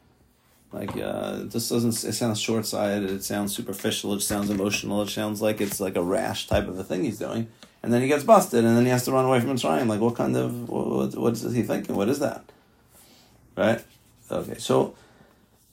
Like 0.72 0.98
uh, 0.98 1.44
doesn't. 1.44 2.04
It 2.04 2.14
sounds 2.14 2.40
short 2.40 2.66
sighted. 2.66 3.10
It 3.10 3.24
sounds 3.24 3.56
superficial. 3.56 4.14
It 4.14 4.22
sounds 4.22 4.50
emotional. 4.50 5.02
It 5.02 5.10
sounds 5.10 5.42
like 5.42 5.62
it's 5.62 5.80
like 5.80 5.96
a 5.96 6.04
rash 6.04 6.48
type 6.48 6.68
of 6.68 6.78
a 6.78 6.84
thing 6.84 7.04
he's 7.04 7.20
doing. 7.20 7.48
And 7.82 7.94
then 7.94 8.02
he 8.02 8.08
gets 8.08 8.24
busted, 8.24 8.66
and 8.66 8.76
then 8.76 8.84
he 8.84 8.92
has 8.92 9.06
to 9.06 9.12
run 9.12 9.26
away 9.26 9.40
from 9.40 9.52
Mitzrayim. 9.52 9.88
Like 9.88 10.02
what 10.02 10.16
kind 10.16 10.36
of 10.36 10.68
what, 10.68 11.16
what 11.16 11.34
is 11.34 11.54
he 11.54 11.64
thinking? 11.64 11.96
What 11.96 12.10
is 12.10 12.20
that? 12.20 12.44
Right? 13.56 13.84
Okay, 14.30 14.58
so 14.58 14.94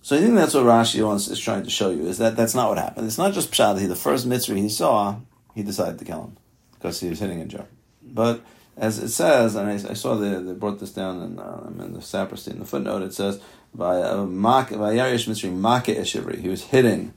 so 0.00 0.16
I 0.16 0.20
think 0.20 0.34
that's 0.34 0.54
what 0.54 0.64
Rashi 0.64 1.04
wants 1.04 1.28
is 1.28 1.40
trying 1.40 1.64
to 1.64 1.70
show 1.70 1.90
you 1.90 2.06
is 2.06 2.18
that 2.18 2.36
that's 2.36 2.54
not 2.54 2.68
what 2.68 2.78
happened. 2.78 3.06
It's 3.06 3.18
not 3.18 3.32
just 3.32 3.50
pshat. 3.50 3.80
He 3.80 3.86
the 3.86 3.96
first 3.96 4.26
mitzvah 4.26 4.54
he 4.54 4.68
saw, 4.68 5.16
he 5.54 5.62
decided 5.62 5.98
to 5.98 6.04
kill 6.04 6.24
him 6.24 6.36
because 6.74 7.00
he 7.00 7.08
was 7.08 7.18
hitting 7.18 7.40
a 7.40 7.46
jar. 7.46 7.66
But 8.02 8.42
as 8.76 8.98
it 8.98 9.08
says, 9.08 9.54
and 9.54 9.68
I, 9.68 9.74
I 9.74 9.94
saw 9.94 10.14
they, 10.16 10.34
they 10.34 10.52
brought 10.52 10.80
this 10.80 10.92
down 10.92 11.22
in, 11.22 11.38
uh, 11.38 11.70
in 11.84 11.92
the 11.92 12.00
Sapirstein, 12.00 12.54
in 12.54 12.58
the 12.60 12.64
footnote, 12.64 13.02
it 13.02 13.14
says, 13.14 13.40
by 13.74 13.96
uh, 13.96 14.24
Yarish 14.24 15.28
Mitzri 15.28 15.52
Make 15.52 15.96
Eshivri, 15.96 16.40
he 16.40 16.48
was 16.48 16.64
hitting 16.64 17.12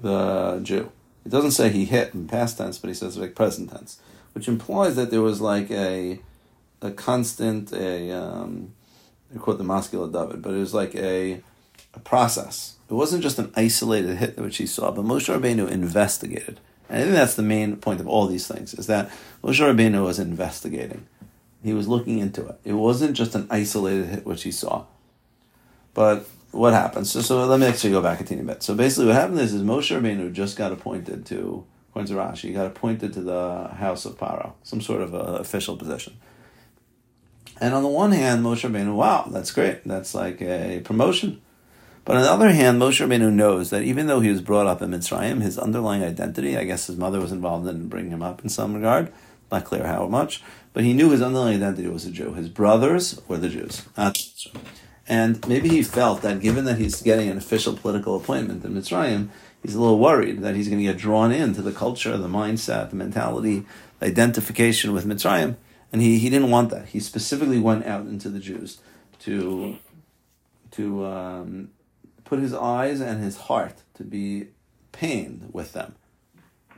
the 0.00 0.60
Jew. 0.62 0.90
It 1.24 1.30
doesn't 1.30 1.52
say 1.52 1.70
he 1.70 1.86
hit 1.86 2.14
in 2.14 2.28
past 2.28 2.58
tense, 2.58 2.78
but 2.78 2.88
he 2.88 2.94
says 2.94 3.16
like 3.16 3.34
present 3.34 3.70
tense, 3.70 3.98
which 4.32 4.46
implies 4.46 4.96
that 4.96 5.10
there 5.10 5.22
was 5.22 5.40
like 5.40 5.70
a 5.70 6.20
a 6.82 6.90
constant 6.92 7.72
a 7.72 8.12
um, 8.12 8.72
quote 9.38 9.58
the 9.58 9.64
Maskil 9.64 10.06
David, 10.12 10.42
but 10.42 10.54
it 10.54 10.58
was 10.58 10.74
like 10.74 10.94
a, 10.94 11.40
a 11.94 11.98
process. 12.00 12.76
It 12.88 12.94
wasn't 12.94 13.22
just 13.22 13.38
an 13.38 13.52
isolated 13.56 14.16
hit 14.16 14.38
which 14.38 14.58
he 14.58 14.66
saw, 14.66 14.92
but 14.92 15.04
Moshe 15.04 15.34
Rabbeinu 15.34 15.68
investigated. 15.68 16.60
And 16.88 16.98
I 16.98 17.02
think 17.02 17.14
that's 17.14 17.34
the 17.34 17.42
main 17.42 17.76
point 17.76 18.00
of 18.00 18.06
all 18.06 18.26
these 18.26 18.46
things, 18.46 18.74
is 18.74 18.86
that 18.86 19.10
Moshe 19.42 19.60
Rabbeinu 19.60 20.04
was 20.04 20.18
investigating. 20.18 21.06
He 21.62 21.72
was 21.72 21.88
looking 21.88 22.18
into 22.18 22.46
it. 22.46 22.60
It 22.64 22.74
wasn't 22.74 23.16
just 23.16 23.34
an 23.34 23.48
isolated 23.50 24.06
hit 24.06 24.26
which 24.26 24.44
he 24.44 24.52
saw. 24.52 24.84
But 25.94 26.28
what 26.52 26.72
happened? 26.72 27.06
So, 27.06 27.20
so 27.20 27.44
let 27.46 27.58
me 27.58 27.66
actually 27.66 27.90
go 27.90 28.00
back 28.00 28.20
a 28.20 28.24
teeny 28.24 28.42
bit. 28.42 28.62
So 28.62 28.74
basically 28.74 29.06
what 29.06 29.16
happened 29.16 29.40
is, 29.40 29.52
is 29.52 29.62
Moshe 29.62 29.94
Rabbeinu 29.94 30.32
just 30.32 30.56
got 30.56 30.72
appointed 30.72 31.26
to, 31.26 31.64
according 31.90 32.14
to 32.14 32.20
Rashi, 32.20 32.42
he 32.42 32.52
got 32.52 32.66
appointed 32.66 33.12
to 33.14 33.20
the 33.20 33.68
house 33.68 34.04
of 34.04 34.16
Paro, 34.16 34.52
some 34.62 34.80
sort 34.80 35.02
of 35.02 35.12
official 35.14 35.76
position. 35.76 36.16
And 37.60 37.74
on 37.74 37.82
the 37.82 37.88
one 37.88 38.12
hand, 38.12 38.44
Moshe 38.44 38.68
Rabbeinu, 38.68 38.94
wow, 38.94 39.28
that's 39.30 39.50
great. 39.50 39.82
That's 39.84 40.14
like 40.14 40.40
a 40.42 40.80
promotion. 40.84 41.40
But 42.06 42.18
on 42.18 42.22
the 42.22 42.30
other 42.30 42.50
hand, 42.50 42.80
Moshe 42.80 43.04
Rabbeinu 43.04 43.32
knows 43.32 43.70
that 43.70 43.82
even 43.82 44.06
though 44.06 44.20
he 44.20 44.30
was 44.30 44.40
brought 44.40 44.68
up 44.68 44.80
in 44.80 44.92
Mitzrayim, 44.92 45.42
his 45.42 45.58
underlying 45.58 46.04
identity, 46.04 46.56
I 46.56 46.62
guess 46.62 46.86
his 46.86 46.96
mother 46.96 47.20
was 47.20 47.32
involved 47.32 47.66
in 47.66 47.88
bringing 47.88 48.12
him 48.12 48.22
up 48.22 48.44
in 48.44 48.48
some 48.48 48.74
regard, 48.74 49.12
not 49.50 49.64
clear 49.64 49.88
how 49.88 50.06
much, 50.06 50.40
but 50.72 50.84
he 50.84 50.92
knew 50.92 51.10
his 51.10 51.20
underlying 51.20 51.56
identity 51.56 51.88
was 51.88 52.06
a 52.06 52.12
Jew. 52.12 52.34
His 52.34 52.48
brothers 52.48 53.20
were 53.26 53.38
the 53.38 53.48
Jews. 53.48 53.82
And 55.08 55.46
maybe 55.48 55.68
he 55.68 55.82
felt 55.82 56.22
that 56.22 56.40
given 56.40 56.64
that 56.66 56.78
he's 56.78 57.02
getting 57.02 57.28
an 57.28 57.38
official 57.38 57.76
political 57.76 58.16
appointment 58.16 58.64
in 58.64 58.74
Mitzrayim, 58.74 59.30
he's 59.60 59.74
a 59.74 59.80
little 59.80 59.98
worried 59.98 60.42
that 60.42 60.54
he's 60.54 60.68
going 60.68 60.78
to 60.78 60.84
get 60.84 60.98
drawn 60.98 61.32
into 61.32 61.60
the 61.60 61.72
culture, 61.72 62.16
the 62.16 62.28
mindset, 62.28 62.90
the 62.90 62.96
mentality, 62.96 63.66
the 63.98 64.06
identification 64.06 64.92
with 64.92 65.06
Mitzrayim. 65.06 65.56
And 65.92 66.02
he, 66.02 66.20
he 66.20 66.30
didn't 66.30 66.50
want 66.50 66.70
that. 66.70 66.86
He 66.86 67.00
specifically 67.00 67.58
went 67.58 67.84
out 67.84 68.06
into 68.06 68.28
the 68.28 68.38
Jews 68.38 68.78
to, 69.20 69.78
to 70.72 71.06
um, 71.06 71.70
put 72.26 72.40
his 72.40 72.52
eyes 72.52 73.00
and 73.00 73.22
his 73.22 73.38
heart 73.38 73.82
to 73.94 74.04
be 74.04 74.48
pained 74.92 75.48
with 75.52 75.72
them 75.72 75.94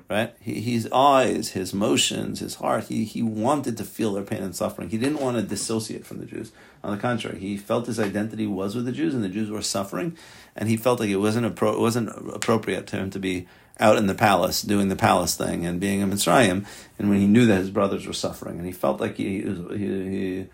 right? 0.08 0.34
He, 0.40 0.60
his 0.60 0.88
eyes, 0.92 1.50
his 1.50 1.74
motions, 1.74 2.40
his 2.40 2.56
heart, 2.56 2.84
he, 2.84 3.04
he 3.04 3.22
wanted 3.22 3.76
to 3.76 3.84
feel 3.84 4.14
their 4.14 4.24
pain 4.24 4.42
and 4.42 4.56
suffering. 4.56 4.90
He 4.90 4.98
didn't 4.98 5.20
want 5.20 5.36
to 5.36 5.42
dissociate 5.42 6.06
from 6.06 6.18
the 6.18 6.26
Jews. 6.26 6.52
On 6.82 6.94
the 6.94 7.00
contrary, 7.00 7.38
he 7.38 7.56
felt 7.56 7.86
his 7.86 8.00
identity 8.00 8.46
was 8.46 8.74
with 8.74 8.86
the 8.86 8.92
Jews 8.92 9.14
and 9.14 9.22
the 9.22 9.28
Jews 9.28 9.50
were 9.50 9.62
suffering, 9.62 10.16
and 10.56 10.68
he 10.68 10.76
felt 10.76 11.00
like 11.00 11.10
it 11.10 11.16
wasn't, 11.16 11.54
appro- 11.54 11.74
it 11.74 11.80
wasn't 11.80 12.08
appropriate 12.34 12.86
to 12.88 12.96
him 12.96 13.10
to 13.10 13.18
be 13.18 13.46
out 13.80 13.96
in 13.96 14.06
the 14.06 14.14
palace 14.14 14.62
doing 14.62 14.88
the 14.88 14.96
palace 14.96 15.36
thing 15.36 15.64
and 15.64 15.78
being 15.78 16.00
in 16.00 16.10
Mitzrayim, 16.10 16.66
and 16.98 17.08
when 17.08 17.20
he 17.20 17.26
knew 17.26 17.46
that 17.46 17.58
his 17.58 17.70
brothers 17.70 18.06
were 18.06 18.12
suffering, 18.12 18.58
and 18.58 18.66
he 18.66 18.72
felt 18.72 19.00
like 19.00 19.16
he, 19.16 19.42
he, 19.42 19.76
he 19.76 20.46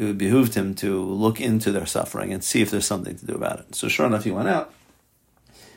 it 0.00 0.04
would 0.04 0.18
behoove 0.18 0.54
him 0.54 0.74
to 0.76 0.98
look 0.98 1.42
into 1.42 1.70
their 1.70 1.84
suffering 1.84 2.32
and 2.32 2.42
see 2.42 2.62
if 2.62 2.70
there's 2.70 2.86
something 2.86 3.16
to 3.16 3.26
do 3.26 3.34
about 3.34 3.60
it. 3.60 3.74
So 3.74 3.86
sure 3.86 4.06
enough, 4.06 4.24
he 4.24 4.30
went 4.30 4.48
out, 4.48 4.72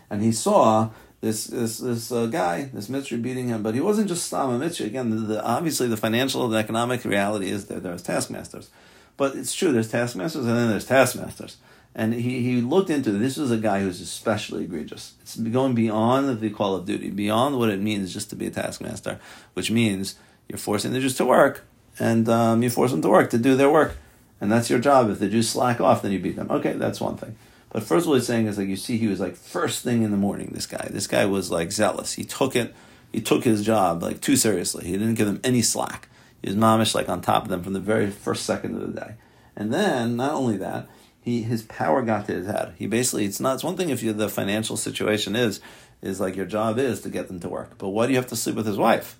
and 0.10 0.24
he 0.24 0.32
saw 0.32 0.92
this 1.20 1.48
this 1.48 1.80
this 1.80 2.10
uh, 2.10 2.28
guy, 2.28 2.70
this 2.74 2.88
Mitzri 2.88 3.22
beating 3.22 3.50
him, 3.50 3.62
but 3.62 3.76
he 3.76 3.82
wasn't 3.82 4.08
just 4.08 4.32
Stama 4.32 4.58
Mitzri. 4.58 4.86
Again, 4.86 5.10
the, 5.10 5.18
the, 5.18 5.44
obviously 5.44 5.90
the 5.90 5.98
financial 5.98 6.46
and 6.46 6.56
economic 6.56 7.04
reality 7.04 7.50
is 7.50 7.66
that 7.66 7.84
there's 7.84 8.02
taskmasters, 8.02 8.70
but 9.18 9.36
it's 9.36 9.54
true 9.54 9.74
there's 9.74 9.92
taskmasters 9.92 10.46
and 10.46 10.56
then 10.56 10.70
there's 10.70 10.86
taskmasters. 10.86 11.58
And 11.94 12.14
he, 12.14 12.42
he 12.42 12.62
looked 12.62 12.90
into 12.90 13.12
it. 13.12 13.20
this 13.20 13.38
was 13.38 13.52
a 13.52 13.58
guy 13.58 13.82
who's 13.82 14.02
especially 14.02 14.64
egregious. 14.64 15.14
It's 15.22 15.36
going 15.36 15.76
beyond 15.76 16.40
the 16.40 16.50
call 16.50 16.76
of 16.76 16.86
duty, 16.88 17.12
beyond 17.12 17.60
what 17.60 17.70
it 17.70 17.80
means 17.80 18.12
just 18.12 18.32
to 18.32 18.36
be 18.36 18.48
a 18.48 18.50
taskmaster, 18.50 19.20
which 19.54 19.70
means 19.70 20.16
you're 20.48 20.58
forcing 20.58 20.92
the 20.92 21.00
Jews 21.00 21.18
to 21.18 21.26
work, 21.26 21.64
and 22.00 22.28
um, 22.30 22.64
you 22.64 22.72
force 22.72 22.92
them 22.92 23.02
to 23.04 23.10
work 23.10 23.30
to 23.30 23.38
do 23.38 23.56
their 23.56 23.70
work, 23.70 23.96
and 24.44 24.52
that's 24.52 24.70
your 24.70 24.78
job. 24.80 25.10
If 25.10 25.20
the 25.20 25.30
Jews 25.30 25.48
slack 25.48 25.80
off, 25.80 26.02
then 26.02 26.12
you 26.12 26.20
beat 26.20 26.36
them. 26.36 26.52
Okay, 26.52 26.74
that's 26.74 27.00
one 27.00 27.16
thing. 27.16 27.38
But 27.70 27.82
first 27.82 28.04
of 28.04 28.10
all, 28.10 28.16
he's 28.16 28.28
saying 28.28 28.48
is 28.48 28.58
like 28.58 28.68
you 28.68 28.76
see, 28.76 28.98
he 28.98 29.08
was 29.08 29.22
like 29.22 29.38
first 29.38 29.86
thing 29.86 30.04
in 30.04 30.12
the 30.12 30.18
morning. 30.18 30.50
This 30.52 30.66
guy, 30.66 30.86
this 30.92 31.08
guy 31.08 31.26
was 31.26 31.50
like 31.50 31.72
zealous. 31.72 32.12
He 32.12 32.26
took 32.26 32.54
it, 32.54 32.76
he 33.14 33.22
took 33.22 33.46
his 33.46 33.66
job 33.66 34.04
like 34.04 34.20
too 34.20 34.36
seriously. 34.36 34.84
He 34.84 34.92
didn't 34.92 35.14
give 35.14 35.28
them 35.28 35.40
any 35.46 35.62
slack. 35.62 36.10
He 36.42 36.50
was 36.50 36.58
mamish 36.58 36.94
like 36.94 37.08
on 37.08 37.22
top 37.22 37.44
of 37.44 37.50
them 37.50 37.64
from 37.64 37.72
the 37.72 37.80
very 37.80 38.12
first 38.12 38.46
second 38.46 38.76
of 38.76 38.82
the 38.82 39.00
day. 39.00 39.14
And 39.56 39.74
then 39.74 40.18
not 40.18 40.34
only 40.34 40.58
that, 40.58 40.90
he 41.22 41.44
his 41.44 41.64
power 41.64 42.02
got 42.02 42.26
to 42.26 42.34
his 42.34 42.48
head. 42.48 42.74
He 42.78 42.86
basically 42.86 43.24
it's 43.24 43.40
not 43.40 43.54
it's 43.54 43.64
one 43.64 43.78
thing 43.78 43.92
if 43.92 44.04
you 44.04 44.12
the 44.12 44.28
financial 44.28 44.76
situation 44.76 45.38
is 45.38 45.62
is 46.02 46.20
like 46.20 46.36
your 46.36 46.46
job 46.46 46.78
is 46.78 47.00
to 47.00 47.10
get 47.10 47.30
them 47.30 47.40
to 47.40 47.48
work, 47.48 47.78
but 47.78 47.90
why 47.90 48.08
do 48.08 48.12
you 48.12 48.18
have 48.18 48.28
to 48.28 48.36
sleep 48.36 48.58
with 48.58 48.68
his 48.68 48.78
wife? 48.78 49.18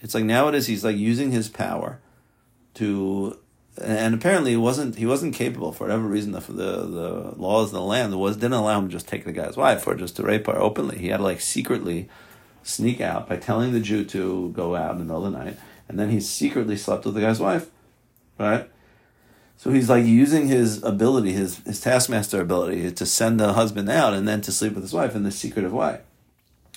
It's 0.00 0.16
like 0.16 0.24
nowadays 0.24 0.66
he's 0.66 0.84
like 0.84 0.96
using 0.96 1.30
his 1.30 1.48
power 1.48 2.00
to 2.74 3.38
and 3.82 4.14
apparently 4.14 4.52
he 4.52 4.56
wasn't 4.56 4.96
he 4.96 5.06
wasn't 5.06 5.34
capable 5.34 5.72
for 5.72 5.84
whatever 5.84 6.04
reason 6.04 6.32
the 6.32 6.40
the, 6.40 6.86
the 6.86 7.34
laws 7.36 7.68
of 7.68 7.72
the 7.72 7.80
land 7.80 8.18
was 8.18 8.36
didn't 8.36 8.52
allow 8.52 8.78
him 8.78 8.88
to 8.88 8.92
just 8.92 9.08
take 9.08 9.24
the 9.24 9.32
guy's 9.32 9.56
wife 9.56 9.86
or 9.86 9.94
just 9.94 10.16
to 10.16 10.22
rape 10.22 10.46
her 10.46 10.58
openly. 10.58 10.98
He 10.98 11.08
had 11.08 11.18
to 11.18 11.22
like 11.22 11.40
secretly 11.40 12.08
sneak 12.62 13.00
out 13.00 13.28
by 13.28 13.36
telling 13.36 13.72
the 13.72 13.80
Jew 13.80 14.04
to 14.04 14.50
go 14.50 14.76
out 14.76 14.92
in 14.92 14.98
the 14.98 15.04
middle 15.04 15.26
of 15.26 15.32
the 15.32 15.38
night, 15.38 15.58
and 15.88 15.98
then 15.98 16.10
he 16.10 16.20
secretly 16.20 16.76
slept 16.76 17.04
with 17.04 17.14
the 17.14 17.20
guy's 17.20 17.40
wife, 17.40 17.68
right? 18.38 18.70
So 19.56 19.70
he's 19.70 19.88
like 19.88 20.04
using 20.04 20.48
his 20.48 20.82
ability, 20.82 21.32
his 21.32 21.58
his 21.60 21.80
taskmaster 21.80 22.40
ability, 22.40 22.90
to 22.92 23.06
send 23.06 23.40
the 23.40 23.54
husband 23.54 23.88
out 23.88 24.14
and 24.14 24.26
then 24.28 24.40
to 24.42 24.52
sleep 24.52 24.74
with 24.74 24.84
his 24.84 24.92
wife 24.92 25.16
in 25.16 25.24
this 25.24 25.38
secretive 25.38 25.72
way. 25.72 26.00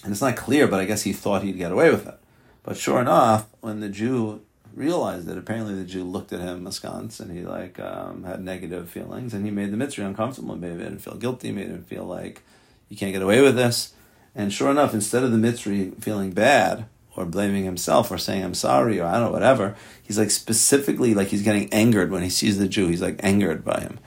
And 0.03 0.11
it's 0.11 0.21
not 0.21 0.35
clear, 0.35 0.67
but 0.67 0.79
I 0.79 0.85
guess 0.85 1.03
he 1.03 1.13
thought 1.13 1.43
he'd 1.43 1.57
get 1.57 1.71
away 1.71 1.89
with 1.89 2.07
it. 2.07 2.19
But 2.63 2.77
sure 2.77 3.01
enough, 3.01 3.47
when 3.61 3.79
the 3.79 3.89
Jew 3.89 4.41
realized 4.77 5.25
that 5.25 5.37
apparently 5.37 5.73
the 5.73 5.83
Jew 5.83 6.03
looked 6.03 6.31
at 6.31 6.39
him 6.39 6.67
askance 6.67 7.19
and 7.19 7.35
he 7.35 7.43
like 7.43 7.79
um, 7.79 8.23
had 8.23 8.41
negative 8.41 8.89
feelings 8.89 9.33
and 9.33 9.43
he 9.43 9.51
made 9.51 9.71
the 9.71 9.77
Mitzri 9.77 10.05
uncomfortable 10.05 10.53
and 10.53 10.61
made 10.61 10.79
him 10.79 10.99
feel 10.99 11.15
guilty, 11.15 11.51
made 11.51 11.67
him 11.67 11.83
feel 11.83 12.05
like 12.05 12.43
you 12.87 12.95
can't 12.95 13.11
get 13.11 13.23
away 13.23 13.41
with 13.41 13.55
this. 13.55 13.93
And 14.35 14.53
sure 14.53 14.69
enough, 14.69 14.93
instead 14.93 15.23
of 15.23 15.31
the 15.31 15.37
Mitzri 15.37 15.99
feeling 16.01 16.31
bad 16.31 16.85
or 17.15 17.25
blaming 17.25 17.65
himself 17.65 18.11
or 18.11 18.19
saying 18.19 18.43
I'm 18.43 18.53
sorry 18.53 18.99
or 18.99 19.05
I 19.05 19.13
don't 19.13 19.23
know 19.23 19.31
whatever, 19.31 19.75
he's 20.01 20.19
like 20.19 20.29
specifically 20.29 21.15
like 21.15 21.29
he's 21.29 21.41
getting 21.41 21.73
angered 21.73 22.11
when 22.11 22.21
he 22.21 22.29
sees 22.29 22.59
the 22.59 22.67
Jew. 22.67 22.87
He's 22.87 23.01
like 23.01 23.19
angered 23.23 23.65
by 23.65 23.81
him, 23.81 23.99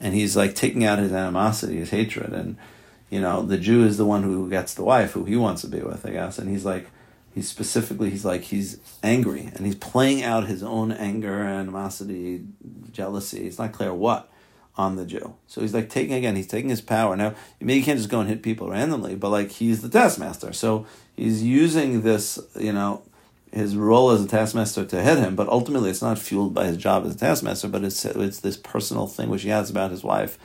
and 0.00 0.12
he's 0.12 0.36
like 0.36 0.56
taking 0.56 0.84
out 0.84 0.98
his 0.98 1.12
animosity, 1.12 1.76
his 1.76 1.90
hatred, 1.90 2.32
and 2.32 2.56
you 3.08 3.20
know 3.20 3.42
the 3.42 3.56
Jew 3.56 3.84
is 3.84 3.96
the 3.96 4.04
one 4.04 4.24
who 4.24 4.50
gets 4.50 4.74
the 4.74 4.82
wife 4.82 5.12
who 5.12 5.24
he 5.24 5.36
wants 5.36 5.62
to 5.62 5.68
be 5.68 5.80
with, 5.80 6.04
I 6.04 6.10
guess, 6.10 6.36
and 6.36 6.50
he's 6.50 6.64
like 6.64 6.90
he's 7.36 7.48
specifically 7.48 8.08
he's 8.08 8.24
like 8.24 8.44
he's 8.44 8.80
angry 9.02 9.50
and 9.54 9.66
he's 9.66 9.74
playing 9.74 10.24
out 10.24 10.46
his 10.46 10.62
own 10.62 10.90
anger 10.90 11.42
animosity 11.42 12.42
jealousy. 12.90 13.46
It's 13.46 13.58
not 13.58 13.72
clear 13.72 13.92
what 13.92 14.32
on 14.74 14.96
the 14.96 15.04
jew. 15.04 15.34
So 15.46 15.60
he's 15.60 15.74
like 15.74 15.90
taking 15.90 16.14
again 16.14 16.34
he's 16.34 16.46
taking 16.46 16.70
his 16.70 16.80
power. 16.80 17.14
Now 17.14 17.34
maybe 17.60 17.74
you 17.74 17.84
can't 17.84 17.98
just 17.98 18.08
go 18.08 18.20
and 18.20 18.28
hit 18.28 18.42
people 18.42 18.70
randomly 18.70 19.16
but 19.16 19.28
like 19.28 19.50
he's 19.50 19.82
the 19.82 19.90
taskmaster. 19.90 20.54
So 20.54 20.86
he's 21.14 21.42
using 21.42 22.00
this 22.00 22.38
you 22.58 22.72
know 22.72 23.02
his 23.52 23.76
role 23.76 24.10
as 24.10 24.24
a 24.24 24.28
taskmaster 24.28 24.86
to 24.86 25.02
hit 25.02 25.18
him 25.18 25.36
but 25.36 25.46
ultimately 25.50 25.90
it's 25.90 26.02
not 26.02 26.18
fueled 26.18 26.54
by 26.54 26.64
his 26.64 26.78
job 26.78 27.04
as 27.04 27.14
a 27.14 27.18
taskmaster 27.18 27.68
but 27.68 27.84
it's 27.84 28.02
it's 28.06 28.40
this 28.40 28.56
personal 28.56 29.06
thing 29.06 29.28
which 29.28 29.42
he 29.42 29.50
has 29.50 29.68
about 29.68 29.90
his 29.90 30.02
wife 30.02 30.38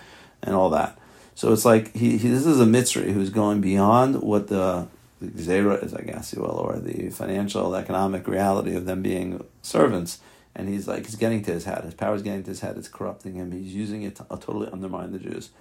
and 0.43 0.55
all 0.55 0.69
that. 0.69 0.99
So 1.35 1.53
it's 1.53 1.63
like 1.63 1.95
he, 1.95 2.17
he 2.17 2.27
this 2.27 2.45
is 2.45 2.59
a 2.59 2.65
mitzri 2.65 3.13
who's 3.13 3.29
going 3.29 3.61
beyond 3.61 4.21
what 4.21 4.49
the 4.49 4.89
the 5.21 5.79
is, 5.83 5.93
I 5.93 6.01
guess 6.01 6.33
you 6.33 6.41
will, 6.41 6.57
or 6.57 6.79
the 6.79 7.09
financial, 7.09 7.75
economic 7.75 8.27
reality 8.27 8.75
of 8.75 8.85
them 8.85 9.01
being 9.01 9.43
servants. 9.61 10.19
And 10.55 10.67
he's 10.67 10.87
like, 10.87 11.05
he's 11.05 11.15
getting 11.15 11.43
to 11.43 11.51
his 11.51 11.65
head. 11.65 11.83
His 11.83 11.93
power 11.93 12.15
is 12.15 12.23
getting 12.23 12.43
to 12.43 12.49
his 12.49 12.59
head. 12.59 12.77
It's 12.77 12.89
corrupting 12.89 13.35
him. 13.35 13.51
He's 13.51 13.73
using 13.73 14.03
it 14.03 14.15
to 14.17 14.25
uh, 14.29 14.35
totally 14.35 14.67
undermine 14.71 15.11
the 15.11 15.19
Jews. 15.19 15.51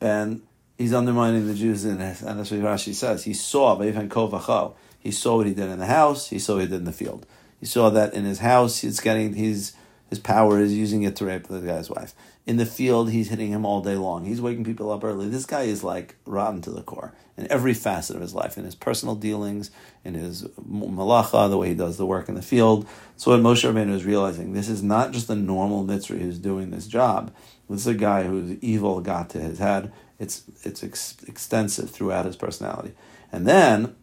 And 0.00 0.42
he's 0.78 0.94
undermining 0.94 1.46
the 1.46 1.54
Jews, 1.54 1.84
in, 1.84 1.98
this. 1.98 2.22
and 2.22 2.38
that's 2.38 2.50
what 2.50 2.60
Rashi 2.60 2.94
says. 2.94 3.24
He 3.24 3.34
saw, 3.34 3.78
he 3.78 5.10
saw 5.10 5.36
what 5.36 5.46
he 5.46 5.54
did 5.54 5.68
in 5.68 5.78
the 5.78 5.86
house, 5.86 6.28
he 6.28 6.38
saw 6.38 6.54
what 6.54 6.62
he 6.62 6.68
did 6.68 6.76
in 6.76 6.84
the 6.84 6.92
field. 6.92 7.26
He 7.60 7.66
saw 7.66 7.90
that 7.90 8.14
in 8.14 8.24
his 8.24 8.38
house, 8.38 8.78
he's 8.78 9.00
getting, 9.00 9.34
he's, 9.34 9.74
his 10.08 10.18
power 10.18 10.58
is 10.58 10.74
using 10.74 11.02
it 11.02 11.16
to 11.16 11.26
rape 11.26 11.48
the 11.48 11.60
guy's 11.60 11.90
wife. 11.90 12.14
In 12.46 12.56
the 12.56 12.66
field, 12.66 13.10
he's 13.10 13.28
hitting 13.28 13.50
him 13.50 13.66
all 13.66 13.82
day 13.82 13.96
long. 13.96 14.24
He's 14.24 14.40
waking 14.40 14.64
people 14.64 14.90
up 14.90 15.04
early. 15.04 15.28
This 15.28 15.44
guy 15.44 15.62
is 15.62 15.84
like 15.84 16.16
rotten 16.24 16.62
to 16.62 16.70
the 16.70 16.82
core 16.82 17.12
in 17.36 17.50
every 17.52 17.74
facet 17.74 18.16
of 18.16 18.22
his 18.22 18.34
life, 18.34 18.58
in 18.58 18.64
his 18.64 18.74
personal 18.74 19.14
dealings, 19.14 19.70
in 20.04 20.14
his 20.14 20.44
malacha, 20.68 21.48
the 21.48 21.58
way 21.58 21.68
he 21.68 21.74
does 21.74 21.96
the 21.96 22.06
work 22.06 22.28
in 22.28 22.34
the 22.34 22.42
field. 22.42 22.86
So 23.16 23.30
what 23.30 23.40
Moshe 23.40 23.70
Rabbeinu 23.70 23.92
is 23.92 24.04
realizing, 24.04 24.54
this 24.54 24.68
is 24.68 24.82
not 24.82 25.12
just 25.12 25.30
a 25.30 25.34
normal 25.34 25.84
mitzri 25.84 26.20
who's 26.20 26.38
doing 26.38 26.70
this 26.70 26.86
job. 26.86 27.32
This 27.68 27.82
is 27.82 27.86
a 27.86 27.94
guy 27.94 28.24
whose 28.24 28.58
evil 28.62 29.00
got 29.00 29.30
to 29.30 29.40
his 29.40 29.58
head. 29.58 29.92
It's 30.18 30.42
it's 30.64 30.82
ex- 30.82 31.16
extensive 31.28 31.90
throughout 31.90 32.24
his 32.24 32.34
personality. 32.34 32.92
And 33.30 33.46
then 33.46 33.94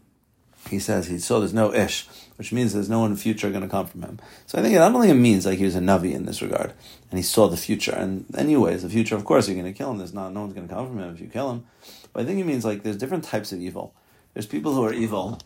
he 0.69 0.79
says 0.79 1.07
he 1.07 1.19
so 1.19 1.39
there's 1.39 1.53
no 1.53 1.73
ish, 1.73 2.07
which 2.37 2.51
means 2.51 2.73
there's 2.73 2.89
no 2.89 2.99
one 2.99 3.11
in 3.11 3.15
the 3.15 3.21
future 3.21 3.49
going 3.49 3.61
to 3.61 3.67
come 3.69 3.87
from 3.87 4.01
him. 4.01 4.19
So 4.45 4.57
I 4.57 4.61
think 4.61 4.75
it 4.75 4.79
not 4.79 4.93
only 4.93 5.11
means 5.13 5.45
like 5.45 5.57
he 5.57 5.65
was 5.65 5.75
a 5.75 5.79
navi 5.79 6.13
in 6.13 6.25
this 6.25 6.41
regard, 6.41 6.73
and 7.09 7.17
he 7.17 7.23
saw 7.23 7.47
the 7.47 7.57
future. 7.57 7.93
And 7.93 8.25
anyways, 8.37 8.83
the 8.83 8.89
future, 8.89 9.15
of 9.15 9.25
course, 9.25 9.47
you're 9.47 9.59
going 9.59 9.71
to 9.71 9.77
kill 9.77 9.91
him. 9.91 9.97
There's 9.97 10.13
not 10.13 10.33
no 10.33 10.41
one's 10.41 10.53
going 10.53 10.67
to 10.67 10.73
come 10.73 10.87
from 10.87 10.99
him 10.99 11.13
if 11.13 11.21
you 11.21 11.27
kill 11.27 11.51
him. 11.51 11.65
But 12.13 12.23
I 12.23 12.25
think 12.25 12.39
it 12.39 12.45
means 12.45 12.65
like 12.65 12.83
there's 12.83 12.97
different 12.97 13.23
types 13.23 13.51
of 13.51 13.59
evil. 13.59 13.93
There's 14.33 14.45
people 14.45 14.73
who 14.73 14.83
are 14.83 14.93
evil 14.93 15.39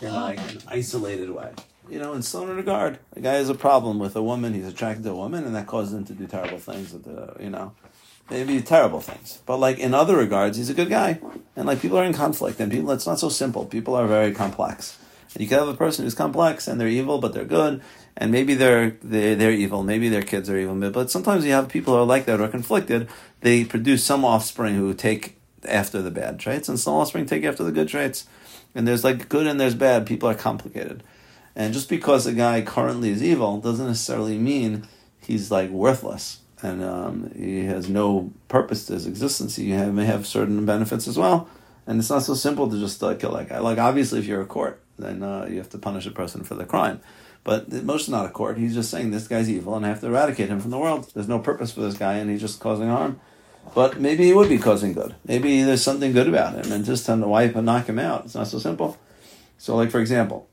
in 0.00 0.12
like 0.12 0.38
an 0.38 0.62
isolated 0.68 1.30
way. 1.30 1.52
You 1.88 2.00
know, 2.00 2.14
in 2.14 2.22
some 2.22 2.48
regard, 2.48 2.98
a 3.14 3.20
guy 3.20 3.34
has 3.34 3.48
a 3.48 3.54
problem 3.54 3.98
with 3.98 4.16
a 4.16 4.22
woman. 4.22 4.54
He's 4.54 4.66
attracted 4.66 5.04
to 5.04 5.10
a 5.10 5.16
woman, 5.16 5.44
and 5.44 5.54
that 5.54 5.66
causes 5.66 5.94
him 5.94 6.04
to 6.06 6.12
do 6.12 6.26
terrible 6.26 6.58
things. 6.58 6.94
You 7.40 7.50
know, 7.50 7.72
maybe 8.30 8.60
terrible 8.60 9.00
things. 9.00 9.40
But 9.46 9.58
like 9.58 9.78
in 9.78 9.94
other 9.94 10.16
regards, 10.16 10.56
he's 10.56 10.70
a 10.70 10.74
good 10.74 10.88
guy. 10.88 11.20
And 11.54 11.66
like 11.66 11.80
people 11.80 11.98
are 11.98 12.04
in 12.04 12.12
conflict 12.12 12.60
and 12.60 12.70
people 12.70 12.90
it's 12.92 13.06
not 13.06 13.18
so 13.18 13.28
simple. 13.28 13.64
People 13.64 13.94
are 13.94 14.06
very 14.06 14.32
complex. 14.32 14.98
You 15.38 15.46
can 15.46 15.58
have 15.58 15.68
a 15.68 15.74
person 15.74 16.04
who's 16.04 16.14
complex 16.14 16.66
and 16.66 16.80
they're 16.80 16.88
evil 16.88 17.18
but 17.18 17.32
they're 17.32 17.44
good. 17.44 17.82
And 18.16 18.32
maybe 18.32 18.54
they're 18.54 18.96
they're, 19.02 19.34
they're 19.34 19.52
evil, 19.52 19.82
maybe 19.82 20.08
their 20.08 20.22
kids 20.22 20.48
are 20.48 20.58
evil, 20.58 20.90
but 20.90 21.10
sometimes 21.10 21.44
you 21.44 21.52
have 21.52 21.68
people 21.68 21.94
who 21.94 22.00
are 22.00 22.06
like 22.06 22.24
that, 22.26 22.38
who 22.38 22.44
are 22.44 22.48
conflicted. 22.48 23.08
They 23.40 23.64
produce 23.64 24.02
some 24.04 24.24
offspring 24.24 24.74
who 24.74 24.94
take 24.94 25.38
after 25.68 26.00
the 26.00 26.10
bad 26.10 26.38
traits, 26.38 26.68
and 26.68 26.78
some 26.78 26.94
offspring 26.94 27.26
take 27.26 27.44
after 27.44 27.62
the 27.62 27.72
good 27.72 27.88
traits. 27.88 28.26
And 28.74 28.88
there's 28.88 29.04
like 29.04 29.28
good 29.28 29.46
and 29.46 29.60
there's 29.60 29.74
bad. 29.74 30.06
People 30.06 30.28
are 30.28 30.34
complicated. 30.34 31.02
And 31.54 31.72
just 31.72 31.88
because 31.88 32.26
a 32.26 32.32
guy 32.32 32.62
currently 32.62 33.10
is 33.10 33.22
evil 33.22 33.60
doesn't 33.60 33.86
necessarily 33.86 34.38
mean 34.38 34.86
he's 35.20 35.50
like 35.50 35.70
worthless 35.70 36.40
and 36.62 36.82
um, 36.82 37.30
he 37.36 37.64
has 37.64 37.88
no 37.88 38.32
purpose 38.48 38.86
to 38.86 38.94
his 38.94 39.06
existence. 39.06 39.56
He 39.56 39.72
may 39.72 40.04
have 40.04 40.26
certain 40.26 40.64
benefits 40.64 41.06
as 41.06 41.18
well, 41.18 41.48
and 41.86 41.98
it's 41.98 42.10
not 42.10 42.22
so 42.22 42.34
simple 42.34 42.70
to 42.70 42.78
just 42.78 43.02
uh, 43.02 43.14
kill 43.14 43.32
that 43.32 43.48
guy. 43.48 43.58
Like 43.58 43.78
obviously, 43.78 44.18
if 44.18 44.26
you're 44.26 44.42
a 44.42 44.46
court, 44.46 44.80
then 44.98 45.22
uh, 45.22 45.46
you 45.48 45.58
have 45.58 45.70
to 45.70 45.78
punish 45.78 46.06
a 46.06 46.10
person 46.10 46.42
for 46.44 46.54
the 46.54 46.64
crime. 46.64 47.00
But 47.44 47.70
Moshe 47.70 48.00
is 48.00 48.08
not 48.08 48.26
a 48.26 48.30
court. 48.30 48.58
He's 48.58 48.74
just 48.74 48.90
saying 48.90 49.10
this 49.10 49.28
guy's 49.28 49.48
evil, 49.48 49.76
and 49.76 49.86
I 49.86 49.88
have 49.88 50.00
to 50.00 50.08
eradicate 50.08 50.48
him 50.48 50.60
from 50.60 50.72
the 50.72 50.78
world. 50.78 51.10
There's 51.14 51.28
no 51.28 51.38
purpose 51.38 51.72
for 51.72 51.80
this 51.80 51.96
guy, 51.96 52.14
and 52.14 52.28
he's 52.28 52.40
just 52.40 52.58
causing 52.58 52.88
harm. 52.88 53.20
But 53.74 54.00
maybe 54.00 54.24
he 54.24 54.32
would 54.32 54.48
be 54.48 54.58
causing 54.58 54.92
good. 54.92 55.14
Maybe 55.24 55.62
there's 55.62 55.82
something 55.82 56.12
good 56.12 56.28
about 56.28 56.54
him, 56.54 56.72
and 56.72 56.84
just 56.84 57.06
tend 57.06 57.22
to 57.22 57.28
wipe 57.28 57.54
and 57.54 57.66
knock 57.66 57.88
him 57.88 57.98
out. 57.98 58.24
It's 58.24 58.34
not 58.34 58.48
so 58.48 58.58
simple. 58.58 58.98
So, 59.58 59.76
like 59.76 59.90
for 59.90 60.00
example, 60.00 60.48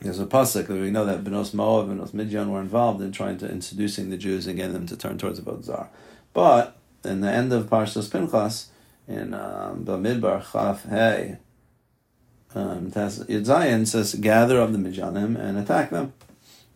there's 0.00 0.20
a 0.20 0.26
pasuk 0.26 0.66
that 0.66 0.74
we 0.74 0.90
know 0.90 1.04
that 1.04 1.24
Benos 1.24 1.54
Moab 1.54 1.88
and 1.88 2.00
Benos 2.00 2.12
Midian 2.12 2.50
were 2.50 2.60
involved 2.60 3.00
in 3.00 3.12
trying 3.12 3.38
to 3.38 3.50
introducing 3.50 4.10
the 4.10 4.16
Jews 4.16 4.46
and 4.46 4.56
getting 4.56 4.72
them 4.72 4.86
to 4.86 4.96
turn 4.96 5.18
towards 5.18 5.40
the 5.40 5.50
Avodah 5.50 5.88
But 6.32 6.76
in 7.04 7.20
the 7.20 7.30
end 7.30 7.52
of 7.52 7.70
Parshas 7.70 8.10
Pinchas, 8.10 8.68
in 9.08 9.32
um, 9.34 9.84
Bamidbar 9.84 10.50
Chaf 10.52 10.84
Hey, 10.84 11.38
um, 12.56 12.90
Yud 12.90 13.86
says, 13.86 14.14
gather 14.14 14.60
up 14.60 14.72
the 14.72 14.78
Midianim 14.78 15.36
and 15.36 15.58
attack 15.58 15.90
them 15.90 16.12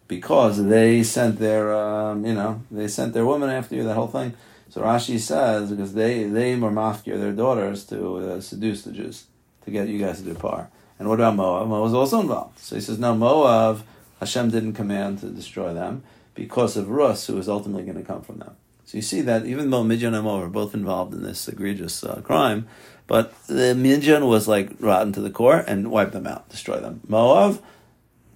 because 0.08 0.62
they 0.64 1.02
sent 1.02 1.38
their, 1.38 1.74
um, 1.74 2.26
you 2.26 2.34
know, 2.34 2.62
they 2.70 2.88
sent 2.88 3.14
their 3.14 3.24
women 3.24 3.48
after 3.48 3.74
you. 3.76 3.84
That 3.84 3.94
whole 3.94 4.08
thing. 4.08 4.34
So 4.68 4.82
Rashi 4.82 5.18
says 5.18 5.70
because 5.70 5.94
they 5.94 6.24
they 6.24 6.54
were 6.56 6.70
mafkir 6.70 7.18
their 7.18 7.32
daughters 7.32 7.84
to 7.86 8.16
uh, 8.16 8.40
seduce 8.40 8.82
the 8.82 8.92
Jews 8.92 9.24
to 9.64 9.70
get 9.70 9.88
you 9.88 9.98
guys 9.98 10.18
to 10.18 10.24
do 10.24 10.34
par. 10.34 10.68
And 10.98 11.08
what 11.08 11.14
about 11.14 11.36
Moab? 11.36 11.68
Moab 11.68 11.82
was 11.82 11.94
also 11.94 12.20
involved. 12.20 12.58
So 12.58 12.74
he 12.74 12.82
says, 12.82 12.98
no, 12.98 13.14
Moab, 13.14 13.82
Hashem 14.20 14.50
didn't 14.50 14.74
command 14.74 15.20
to 15.20 15.30
destroy 15.30 15.72
them 15.72 16.02
because 16.34 16.76
of 16.76 16.90
Rus, 16.90 17.26
who 17.26 17.36
was 17.36 17.48
ultimately 17.48 17.84
going 17.84 17.96
to 17.96 18.04
come 18.04 18.20
from 18.20 18.38
them. 18.38 18.54
So 18.84 18.98
you 18.98 19.02
see 19.02 19.20
that 19.22 19.46
even 19.46 19.70
though 19.70 19.82
Midian 19.82 20.14
and 20.14 20.24
Moab 20.24 20.42
are 20.42 20.48
both 20.48 20.74
involved 20.74 21.14
in 21.14 21.22
this 21.22 21.48
egregious 21.48 22.04
uh, 22.04 22.20
crime, 22.22 22.66
but 23.10 23.34
the 23.48 23.74
Midian 23.74 24.24
was 24.28 24.46
like 24.46 24.70
rotten 24.78 25.12
to 25.14 25.20
the 25.20 25.30
core 25.30 25.64
and 25.66 25.90
wiped 25.90 26.12
them 26.12 26.28
out, 26.28 26.48
destroy 26.48 26.78
them. 26.78 27.00
Moav, 27.08 27.60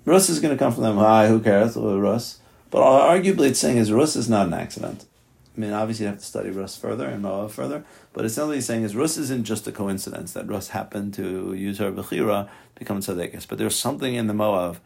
Rus 0.05 0.29
is 0.29 0.41
going 0.41 0.53
to 0.53 0.59
come 0.59 0.73
from 0.73 0.83
them. 0.83 0.97
Hi, 0.97 1.29
who 1.29 1.39
cares? 1.39 1.77
Rus. 1.77 2.41
But 2.71 2.83
arguably, 2.83 3.51
it's 3.51 3.61
saying 3.61 3.77
is 3.77 3.93
Rus 3.93 4.17
is 4.17 4.29
not 4.29 4.49
an 4.49 4.55
accident. 4.55 5.05
I 5.57 5.61
mean, 5.61 5.73
obviously, 5.73 6.07
you 6.07 6.11
have 6.11 6.19
to 6.19 6.25
study 6.25 6.51
Rus 6.51 6.77
further 6.77 7.07
and 7.07 7.23
Moav 7.23 7.53
further, 7.53 7.85
but 8.13 8.25
essentially 8.25 8.57
he's 8.57 8.67
saying 8.67 8.83
is 8.83 8.97
Rus 8.97 9.17
isn't 9.17 9.45
just 9.45 9.69
a 9.69 9.71
coincidence 9.71 10.33
that 10.33 10.49
Rus 10.49 10.71
happened 10.71 11.15
to 11.15 11.55
use 11.55 11.79
her 11.79 11.93
Bechira, 11.93 12.49
become 12.75 12.99
Tzadekis, 12.99 13.47
but 13.47 13.59
there's 13.59 13.77
something 13.77 14.17
in 14.17 14.27
the 14.27 14.35
Moav 14.35 14.79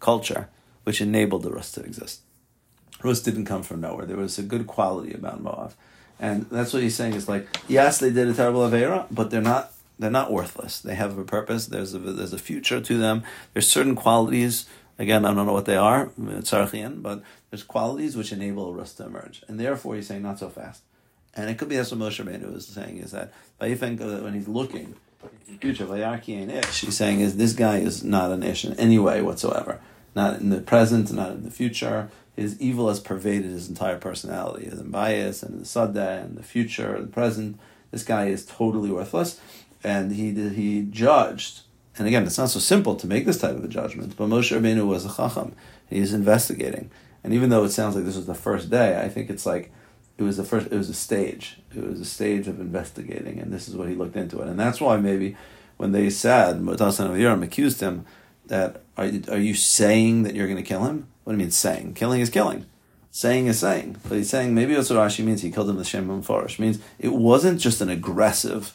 culture 0.00 0.48
which 0.82 1.00
enabled 1.00 1.44
the 1.44 1.52
Rus 1.52 1.70
to 1.72 1.82
exist. 1.84 2.22
Rus 3.04 3.22
didn't 3.22 3.44
come 3.44 3.62
from 3.62 3.82
nowhere. 3.82 4.04
There 4.04 4.16
was 4.16 4.36
a 4.36 4.42
good 4.42 4.66
quality 4.66 5.14
about 5.14 5.40
Moab. 5.40 5.74
And 6.20 6.46
that's 6.50 6.72
what 6.72 6.82
he's 6.82 6.96
saying 6.96 7.14
is 7.14 7.28
like, 7.28 7.46
yes, 7.68 7.98
they 7.98 8.10
did 8.10 8.28
a 8.28 8.34
terrible 8.34 8.68
Avera, 8.68 9.06
but 9.10 9.30
they're 9.30 9.40
not 9.40 9.72
they're 10.00 10.10
not 10.10 10.32
worthless. 10.32 10.80
They 10.80 10.94
have 10.94 11.18
a 11.18 11.24
purpose. 11.24 11.66
There's 11.66 11.94
a 11.94 11.98
there's 11.98 12.32
a 12.32 12.38
future 12.38 12.80
to 12.80 12.98
them. 12.98 13.22
There's 13.52 13.68
certain 13.68 13.94
qualities 13.94 14.66
Again, 14.98 15.24
I 15.24 15.32
don't 15.32 15.46
know 15.46 15.52
what 15.52 15.66
they 15.66 15.76
are, 15.76 16.08
tzarchian, 16.18 17.02
but 17.02 17.22
there's 17.50 17.62
qualities 17.62 18.16
which 18.16 18.32
enable 18.32 18.74
Rus 18.74 18.94
to 18.94 19.06
emerge. 19.06 19.44
And 19.46 19.60
therefore, 19.60 19.94
he's 19.94 20.08
saying 20.08 20.22
not 20.22 20.40
so 20.40 20.48
fast. 20.48 20.82
And 21.34 21.48
it 21.48 21.56
could 21.56 21.68
be 21.68 21.76
that's 21.76 21.92
what 21.92 22.00
Moshe 22.00 22.24
Rabbeinu 22.24 22.56
is 22.56 22.66
saying, 22.66 22.98
is 22.98 23.12
that 23.12 23.32
when 23.58 24.34
he's 24.34 24.48
looking, 24.48 24.96
future, 25.60 25.86
he's 26.72 26.96
saying 26.96 27.20
is 27.20 27.36
this 27.36 27.52
guy 27.52 27.78
is 27.78 28.02
not 28.02 28.32
an 28.32 28.42
Ish 28.42 28.64
in 28.64 28.74
any 28.74 28.98
way 28.98 29.22
whatsoever. 29.22 29.80
Not 30.14 30.40
in 30.40 30.50
the 30.50 30.60
present, 30.60 31.12
not 31.12 31.32
in 31.32 31.44
the 31.44 31.50
future. 31.50 32.10
His 32.34 32.60
evil 32.60 32.88
has 32.88 33.00
pervaded 33.00 33.50
his 33.50 33.68
entire 33.68 33.98
personality, 33.98 34.66
his 34.66 34.80
bayis 34.82 35.42
and 35.42 35.60
the 35.60 35.64
sadeh 35.64 36.24
and 36.24 36.36
the 36.36 36.42
future, 36.42 36.94
and 36.94 37.08
the 37.08 37.12
present. 37.12 37.58
This 37.90 38.04
guy 38.04 38.26
is 38.26 38.46
totally 38.46 38.90
worthless. 38.90 39.40
And 39.84 40.12
he 40.12 40.32
he 40.50 40.82
judged 40.82 41.62
and 41.98 42.06
again, 42.06 42.24
it's 42.24 42.38
not 42.38 42.50
so 42.50 42.60
simple 42.60 42.94
to 42.96 43.06
make 43.06 43.26
this 43.26 43.38
type 43.38 43.56
of 43.56 43.64
a 43.64 43.68
judgment, 43.68 44.16
but 44.16 44.28
Moshe 44.28 44.56
Rabbeinu 44.56 44.86
was 44.86 45.04
a 45.04 45.14
chacham. 45.14 45.54
He's 45.90 46.14
investigating. 46.14 46.90
And 47.24 47.34
even 47.34 47.50
though 47.50 47.64
it 47.64 47.70
sounds 47.70 47.96
like 47.96 48.04
this 48.04 48.16
was 48.16 48.26
the 48.26 48.34
first 48.34 48.70
day, 48.70 49.00
I 49.00 49.08
think 49.08 49.28
it's 49.28 49.44
like 49.44 49.72
it 50.16 50.22
was 50.22 50.36
the 50.36 50.44
first 50.44 50.68
it 50.70 50.76
was 50.76 50.88
a 50.88 50.94
stage. 50.94 51.58
It 51.74 51.84
was 51.84 52.00
a 52.00 52.04
stage 52.04 52.46
of 52.46 52.60
investigating, 52.60 53.40
and 53.40 53.52
this 53.52 53.68
is 53.68 53.76
what 53.76 53.88
he 53.88 53.94
looked 53.94 54.16
into 54.16 54.40
it. 54.40 54.48
And 54.48 54.58
that's 54.58 54.80
why 54.80 54.96
maybe 54.96 55.36
when 55.76 55.92
they 55.92 56.10
said 56.10 56.60
Motasan 56.60 57.10
of 57.10 57.42
accused 57.42 57.80
him 57.80 58.04
that 58.46 58.82
are, 58.98 59.34
are 59.34 59.38
you 59.38 59.54
saying 59.54 60.24
that 60.24 60.34
you're 60.34 60.46
going 60.46 60.56
to 60.56 60.62
kill 60.62 60.84
him? 60.84 61.08
What 61.24 61.32
do 61.32 61.38
you 61.38 61.44
mean 61.44 61.50
saying? 61.50 61.94
Killing 61.94 62.20
is 62.20 62.30
killing. 62.30 62.66
Saying 63.10 63.46
is 63.46 63.58
saying. 63.58 63.96
But 64.08 64.18
he's 64.18 64.30
saying 64.30 64.54
maybe 64.54 64.74
that's 64.74 64.90
what 64.90 64.98
Rashi 64.98 65.24
means. 65.24 65.42
He 65.42 65.50
killed 65.50 65.70
him 65.70 65.76
with 65.76 65.86
Shem 65.86 66.22
Farish. 66.22 66.58
Means 66.58 66.78
it 66.98 67.12
wasn't 67.12 67.60
just 67.60 67.80
an 67.80 67.88
aggressive, 67.88 68.74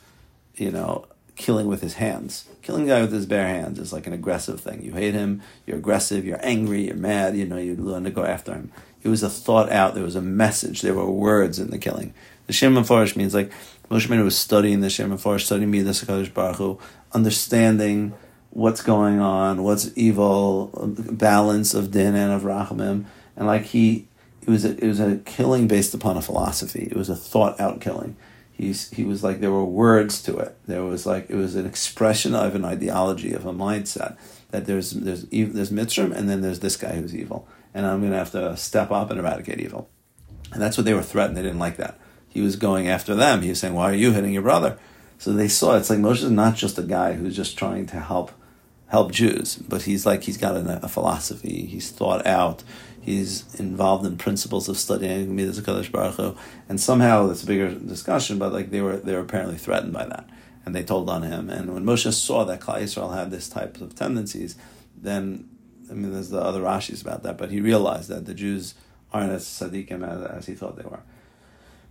you 0.55 0.71
know, 0.71 1.05
killing 1.35 1.67
with 1.67 1.81
his 1.81 1.95
hands. 1.95 2.45
Killing 2.61 2.83
a 2.83 2.93
guy 2.93 3.01
with 3.01 3.11
his 3.11 3.25
bare 3.25 3.47
hands 3.47 3.79
is 3.79 3.91
like 3.91 4.07
an 4.07 4.13
aggressive 4.13 4.59
thing. 4.59 4.81
You 4.83 4.93
hate 4.93 5.13
him, 5.13 5.41
you're 5.65 5.77
aggressive, 5.77 6.25
you're 6.25 6.45
angry, 6.45 6.87
you're 6.87 6.95
mad, 6.95 7.35
you 7.35 7.45
know, 7.45 7.57
you 7.57 7.75
learn 7.75 8.03
to 8.05 8.11
go 8.11 8.23
after 8.23 8.53
him. 8.53 8.71
It 9.01 9.09
was 9.09 9.23
a 9.23 9.29
thought 9.29 9.71
out, 9.71 9.95
there 9.95 10.03
was 10.03 10.15
a 10.15 10.21
message, 10.21 10.81
there 10.81 10.93
were 10.93 11.09
words 11.09 11.59
in 11.59 11.71
the 11.71 11.77
killing. 11.77 12.13
The 12.47 12.53
Shem 12.53 12.81
Farish 12.83 13.15
means 13.15 13.33
like 13.33 13.51
Moshe 13.89 14.07
Rabbeinu 14.07 14.23
was 14.23 14.37
studying 14.37 14.81
the 14.81 14.89
Shem 14.89 15.15
Farish, 15.17 15.45
studying 15.45 15.71
Midas 15.71 16.03
HaKadosh 16.03 16.33
Baruch 16.33 16.57
Hu, 16.57 16.79
understanding 17.11 18.13
what's 18.53 18.81
going 18.81 19.19
on, 19.19 19.63
what's 19.63 19.91
evil, 19.95 20.71
balance 21.11 21.73
of 21.73 21.91
din 21.91 22.15
and 22.15 22.31
of 22.31 22.43
rachamim, 22.43 23.05
and 23.35 23.47
like 23.47 23.63
he, 23.63 24.07
it 24.41 24.49
was 24.49 24.65
a, 24.65 24.77
it 24.77 24.87
was 24.87 24.99
a 24.99 25.17
killing 25.25 25.67
based 25.67 25.93
upon 25.93 26.17
a 26.17 26.21
philosophy. 26.21 26.87
It 26.89 26.97
was 26.97 27.09
a 27.09 27.15
thought 27.15 27.59
out 27.59 27.81
killing 27.81 28.15
he's 28.53 28.89
he 28.91 29.03
was 29.03 29.23
like 29.23 29.39
there 29.39 29.51
were 29.51 29.65
words 29.65 30.21
to 30.23 30.37
it. 30.37 30.55
There 30.65 30.83
was 30.83 31.05
like 31.05 31.29
it 31.29 31.35
was 31.35 31.55
an 31.55 31.65
expression 31.65 32.35
of 32.35 32.55
an 32.55 32.65
ideology 32.65 33.33
of 33.33 33.45
a 33.45 33.53
mindset 33.53 34.17
that 34.51 34.65
there's 34.65 34.91
there's 34.91 35.23
there's 35.25 35.71
Mitzrim 35.71 36.15
and 36.15 36.29
then 36.29 36.41
there's 36.41 36.59
this 36.59 36.77
guy 36.77 36.95
who's 36.95 37.15
evil, 37.15 37.47
and 37.73 37.85
I'm 37.85 38.01
to 38.01 38.15
have 38.15 38.31
to 38.31 38.55
step 38.57 38.91
up 38.91 39.09
and 39.09 39.19
eradicate 39.19 39.59
evil, 39.59 39.89
and 40.51 40.61
that's 40.61 40.77
what 40.77 40.85
they 40.85 40.93
were 40.93 41.03
threatened. 41.03 41.37
They 41.37 41.43
didn't 41.43 41.59
like 41.59 41.77
that. 41.77 41.99
He 42.27 42.41
was 42.41 42.55
going 42.55 42.87
after 42.87 43.15
them. 43.15 43.41
He 43.41 43.49
was 43.49 43.59
saying, 43.59 43.73
"Why 43.73 43.91
are 43.91 43.95
you 43.95 44.11
hitting 44.11 44.33
your 44.33 44.43
brother?" 44.43 44.77
So 45.17 45.33
they 45.33 45.47
saw 45.47 45.75
it's 45.75 45.89
like 45.89 45.99
Moshe 45.99 46.23
is 46.23 46.31
not 46.31 46.55
just 46.55 46.77
a 46.77 46.83
guy 46.83 47.13
who's 47.13 47.35
just 47.35 47.57
trying 47.57 47.85
to 47.87 47.99
help 47.99 48.31
help 48.93 49.11
Jews, 49.11 49.55
but 49.55 49.81
he's 49.81 50.05
like 50.05 50.21
he's 50.21 50.37
got 50.37 50.55
a, 50.55 50.85
a 50.85 50.87
philosophy. 50.87 51.65
He's 51.65 51.89
thought 51.89 52.27
out. 52.27 52.63
He's 53.01 53.53
involved 53.55 54.05
in 54.05 54.17
principles 54.17 54.69
of 54.69 54.77
studying 54.77 55.35
Midas 55.35 55.59
Baruch 55.59 56.15
Hu, 56.15 56.37
and 56.69 56.79
somehow 56.79 57.27
it's 57.31 57.41
a 57.41 57.47
bigger 57.47 57.73
discussion. 57.73 58.37
But 58.37 58.53
like 58.53 58.69
they 58.69 58.81
were, 58.81 58.97
they 58.97 59.13
were 59.15 59.21
apparently 59.21 59.57
threatened 59.57 59.93
by 59.93 60.05
that, 60.05 60.29
and 60.63 60.75
they 60.75 60.83
told 60.83 61.09
on 61.09 61.23
him. 61.23 61.49
And 61.49 61.73
when 61.73 61.83
Moshe 61.83 62.13
saw 62.13 62.45
that 62.45 62.61
Klal 62.61 62.83
Yisrael 62.83 63.15
had 63.15 63.31
this 63.31 63.49
type 63.49 63.81
of 63.81 63.95
tendencies, 63.95 64.55
then 64.95 65.49
I 65.89 65.93
mean, 65.95 66.13
there's 66.13 66.29
the 66.29 66.39
other 66.39 66.61
Rashi's 66.61 67.01
about 67.01 67.23
that. 67.23 67.35
But 67.35 67.49
he 67.49 67.61
realized 67.61 68.09
that 68.09 68.27
the 68.27 68.35
Jews 68.35 68.75
aren't 69.11 69.31
as 69.31 69.43
tzaddikim 69.45 70.07
as, 70.07 70.23
as 70.37 70.45
he 70.45 70.53
thought 70.53 70.77
they 70.77 70.87
were. 70.87 71.01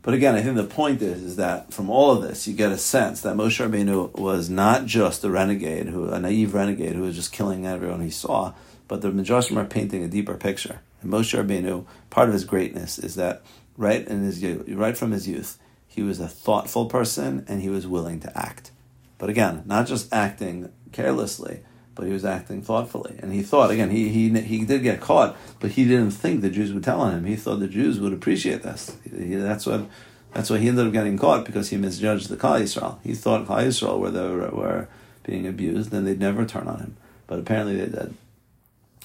But 0.02 0.14
again, 0.14 0.34
I 0.34 0.42
think 0.42 0.56
the 0.56 0.64
point 0.64 1.00
is, 1.00 1.22
is 1.22 1.36
that 1.36 1.72
from 1.72 1.88
all 1.88 2.10
of 2.10 2.22
this, 2.22 2.48
you 2.48 2.54
get 2.54 2.72
a 2.72 2.78
sense 2.78 3.20
that 3.20 3.36
Moshe 3.36 3.64
Rabbeinu 3.64 4.18
was 4.18 4.50
not 4.50 4.84
just 4.84 5.22
a 5.22 5.30
renegade, 5.30 5.88
who 5.88 6.08
a 6.08 6.18
naive 6.18 6.54
renegade 6.54 6.94
who 6.96 7.02
was 7.02 7.14
just 7.14 7.32
killing 7.32 7.66
everyone 7.66 8.00
he 8.00 8.10
saw, 8.10 8.52
but 8.88 9.00
the 9.00 9.12
Midrashim 9.12 9.56
are 9.56 9.64
painting 9.64 10.02
a 10.02 10.08
deeper 10.08 10.34
picture. 10.34 10.80
And 11.00 11.12
Moshe 11.12 11.40
Rabbeinu, 11.40 11.86
part 12.10 12.28
of 12.28 12.34
his 12.34 12.44
greatness 12.44 12.98
is 12.98 13.14
that 13.14 13.42
right 13.76 14.06
in 14.06 14.24
his 14.24 14.44
right 14.68 14.96
from 14.96 15.12
his 15.12 15.28
youth, 15.28 15.58
he 15.86 16.02
was 16.02 16.18
a 16.18 16.28
thoughtful 16.28 16.86
person 16.86 17.44
and 17.48 17.62
he 17.62 17.68
was 17.68 17.86
willing 17.86 18.18
to 18.20 18.38
act. 18.38 18.72
But 19.18 19.30
again, 19.30 19.62
not 19.66 19.86
just 19.86 20.12
acting 20.12 20.72
carelessly, 20.90 21.60
but 21.94 22.06
he 22.06 22.12
was 22.12 22.24
acting 22.24 22.62
thoughtfully. 22.62 23.16
And 23.20 23.32
he 23.32 23.42
thought 23.42 23.70
again, 23.70 23.90
he 23.90 24.08
he 24.08 24.30
he 24.40 24.64
did 24.64 24.82
get 24.82 25.00
caught, 25.00 25.36
but 25.60 25.72
he 25.72 25.84
didn't 25.84 26.12
think 26.12 26.40
the 26.40 26.50
Jews 26.50 26.72
would 26.72 26.84
tell 26.84 27.00
on 27.00 27.14
him. 27.14 27.24
He 27.24 27.36
thought 27.36 27.60
the 27.60 27.68
Jews 27.68 28.00
would 28.00 28.12
appreciate 28.12 28.62
this. 28.62 28.96
He, 29.04 29.34
that's 29.34 29.66
what 29.66 29.86
that's 30.32 30.48
why 30.48 30.58
he 30.58 30.68
ended 30.68 30.86
up 30.86 30.92
getting 30.92 31.18
caught 31.18 31.44
because 31.44 31.68
he 31.68 31.76
misjudged 31.76 32.28
the 32.28 32.36
Klal 32.36 32.62
Yisrael. 32.62 32.98
He 33.02 33.14
thought 33.14 33.46
Klal 33.46 33.66
Yisrael 33.66 33.98
were 33.98 34.10
the, 34.10 34.50
were 34.52 34.88
being 35.24 35.46
abused, 35.46 35.92
and 35.92 36.06
they'd 36.06 36.18
never 36.18 36.46
turn 36.46 36.68
on 36.68 36.78
him. 36.78 36.96
But 37.26 37.38
apparently 37.38 37.76
they 37.76 37.86
did. 37.86 38.14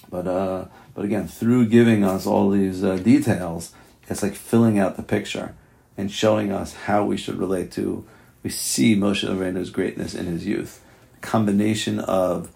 But 0.10 0.28
uh, 0.28 0.66
but 0.94 1.06
again, 1.06 1.28
through 1.28 1.68
giving 1.68 2.04
us 2.04 2.26
all 2.26 2.50
these 2.50 2.84
uh, 2.84 2.98
details, 2.98 3.74
it's 4.08 4.24
like 4.24 4.36
filling 4.36 4.80
out 4.80 4.96
the 4.96 5.04
picture 5.04 5.54
and 5.98 6.12
showing 6.12 6.52
us 6.52 6.74
how 6.74 7.04
we 7.04 7.18
should 7.18 7.38
relate 7.38 7.72
to. 7.74 8.06
We 8.44 8.50
see 8.50 8.96
Moshe 8.96 9.28
Rabbeinu's 9.28 9.72
greatness 9.72 10.16
in 10.16 10.28
his 10.28 10.46
youth, 10.46 10.82
combination 11.20 12.00
of 12.00 12.50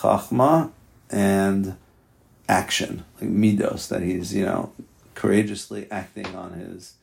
chachma 0.00 0.70
and 1.10 1.76
action, 2.48 3.04
like 3.20 3.30
midos, 3.30 3.88
that 3.88 4.02
he's 4.02 4.34
you 4.34 4.44
know 4.44 4.72
courageously 5.14 5.86
acting 5.90 6.34
on 6.34 6.52
his 6.54 6.94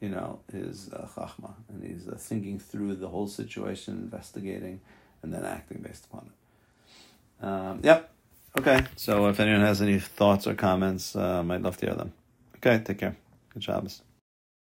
you 0.00 0.08
know 0.08 0.40
his 0.52 0.92
uh, 0.92 1.06
chachma, 1.14 1.54
and 1.68 1.84
he's 1.84 2.08
uh, 2.08 2.16
thinking 2.16 2.58
through 2.58 2.94
the 2.94 3.08
whole 3.08 3.28
situation, 3.28 3.94
investigating, 3.94 4.80
and 5.22 5.32
then 5.32 5.44
acting 5.44 5.80
based 5.82 6.06
upon 6.06 6.30
it. 6.30 7.46
Um, 7.46 7.80
yep. 7.82 8.10
Okay, 8.58 8.84
so 8.96 9.28
if 9.28 9.38
anyone 9.38 9.60
has 9.60 9.80
any 9.80 10.00
thoughts 10.00 10.46
or 10.46 10.54
comments, 10.54 11.14
um, 11.14 11.52
I'd 11.52 11.62
love 11.62 11.76
to 11.78 11.86
hear 11.86 11.94
them. 11.94 12.12
Okay, 12.56 12.82
take 12.84 12.98
care. 12.98 13.16
Good 13.54 13.62
job. 13.62 13.88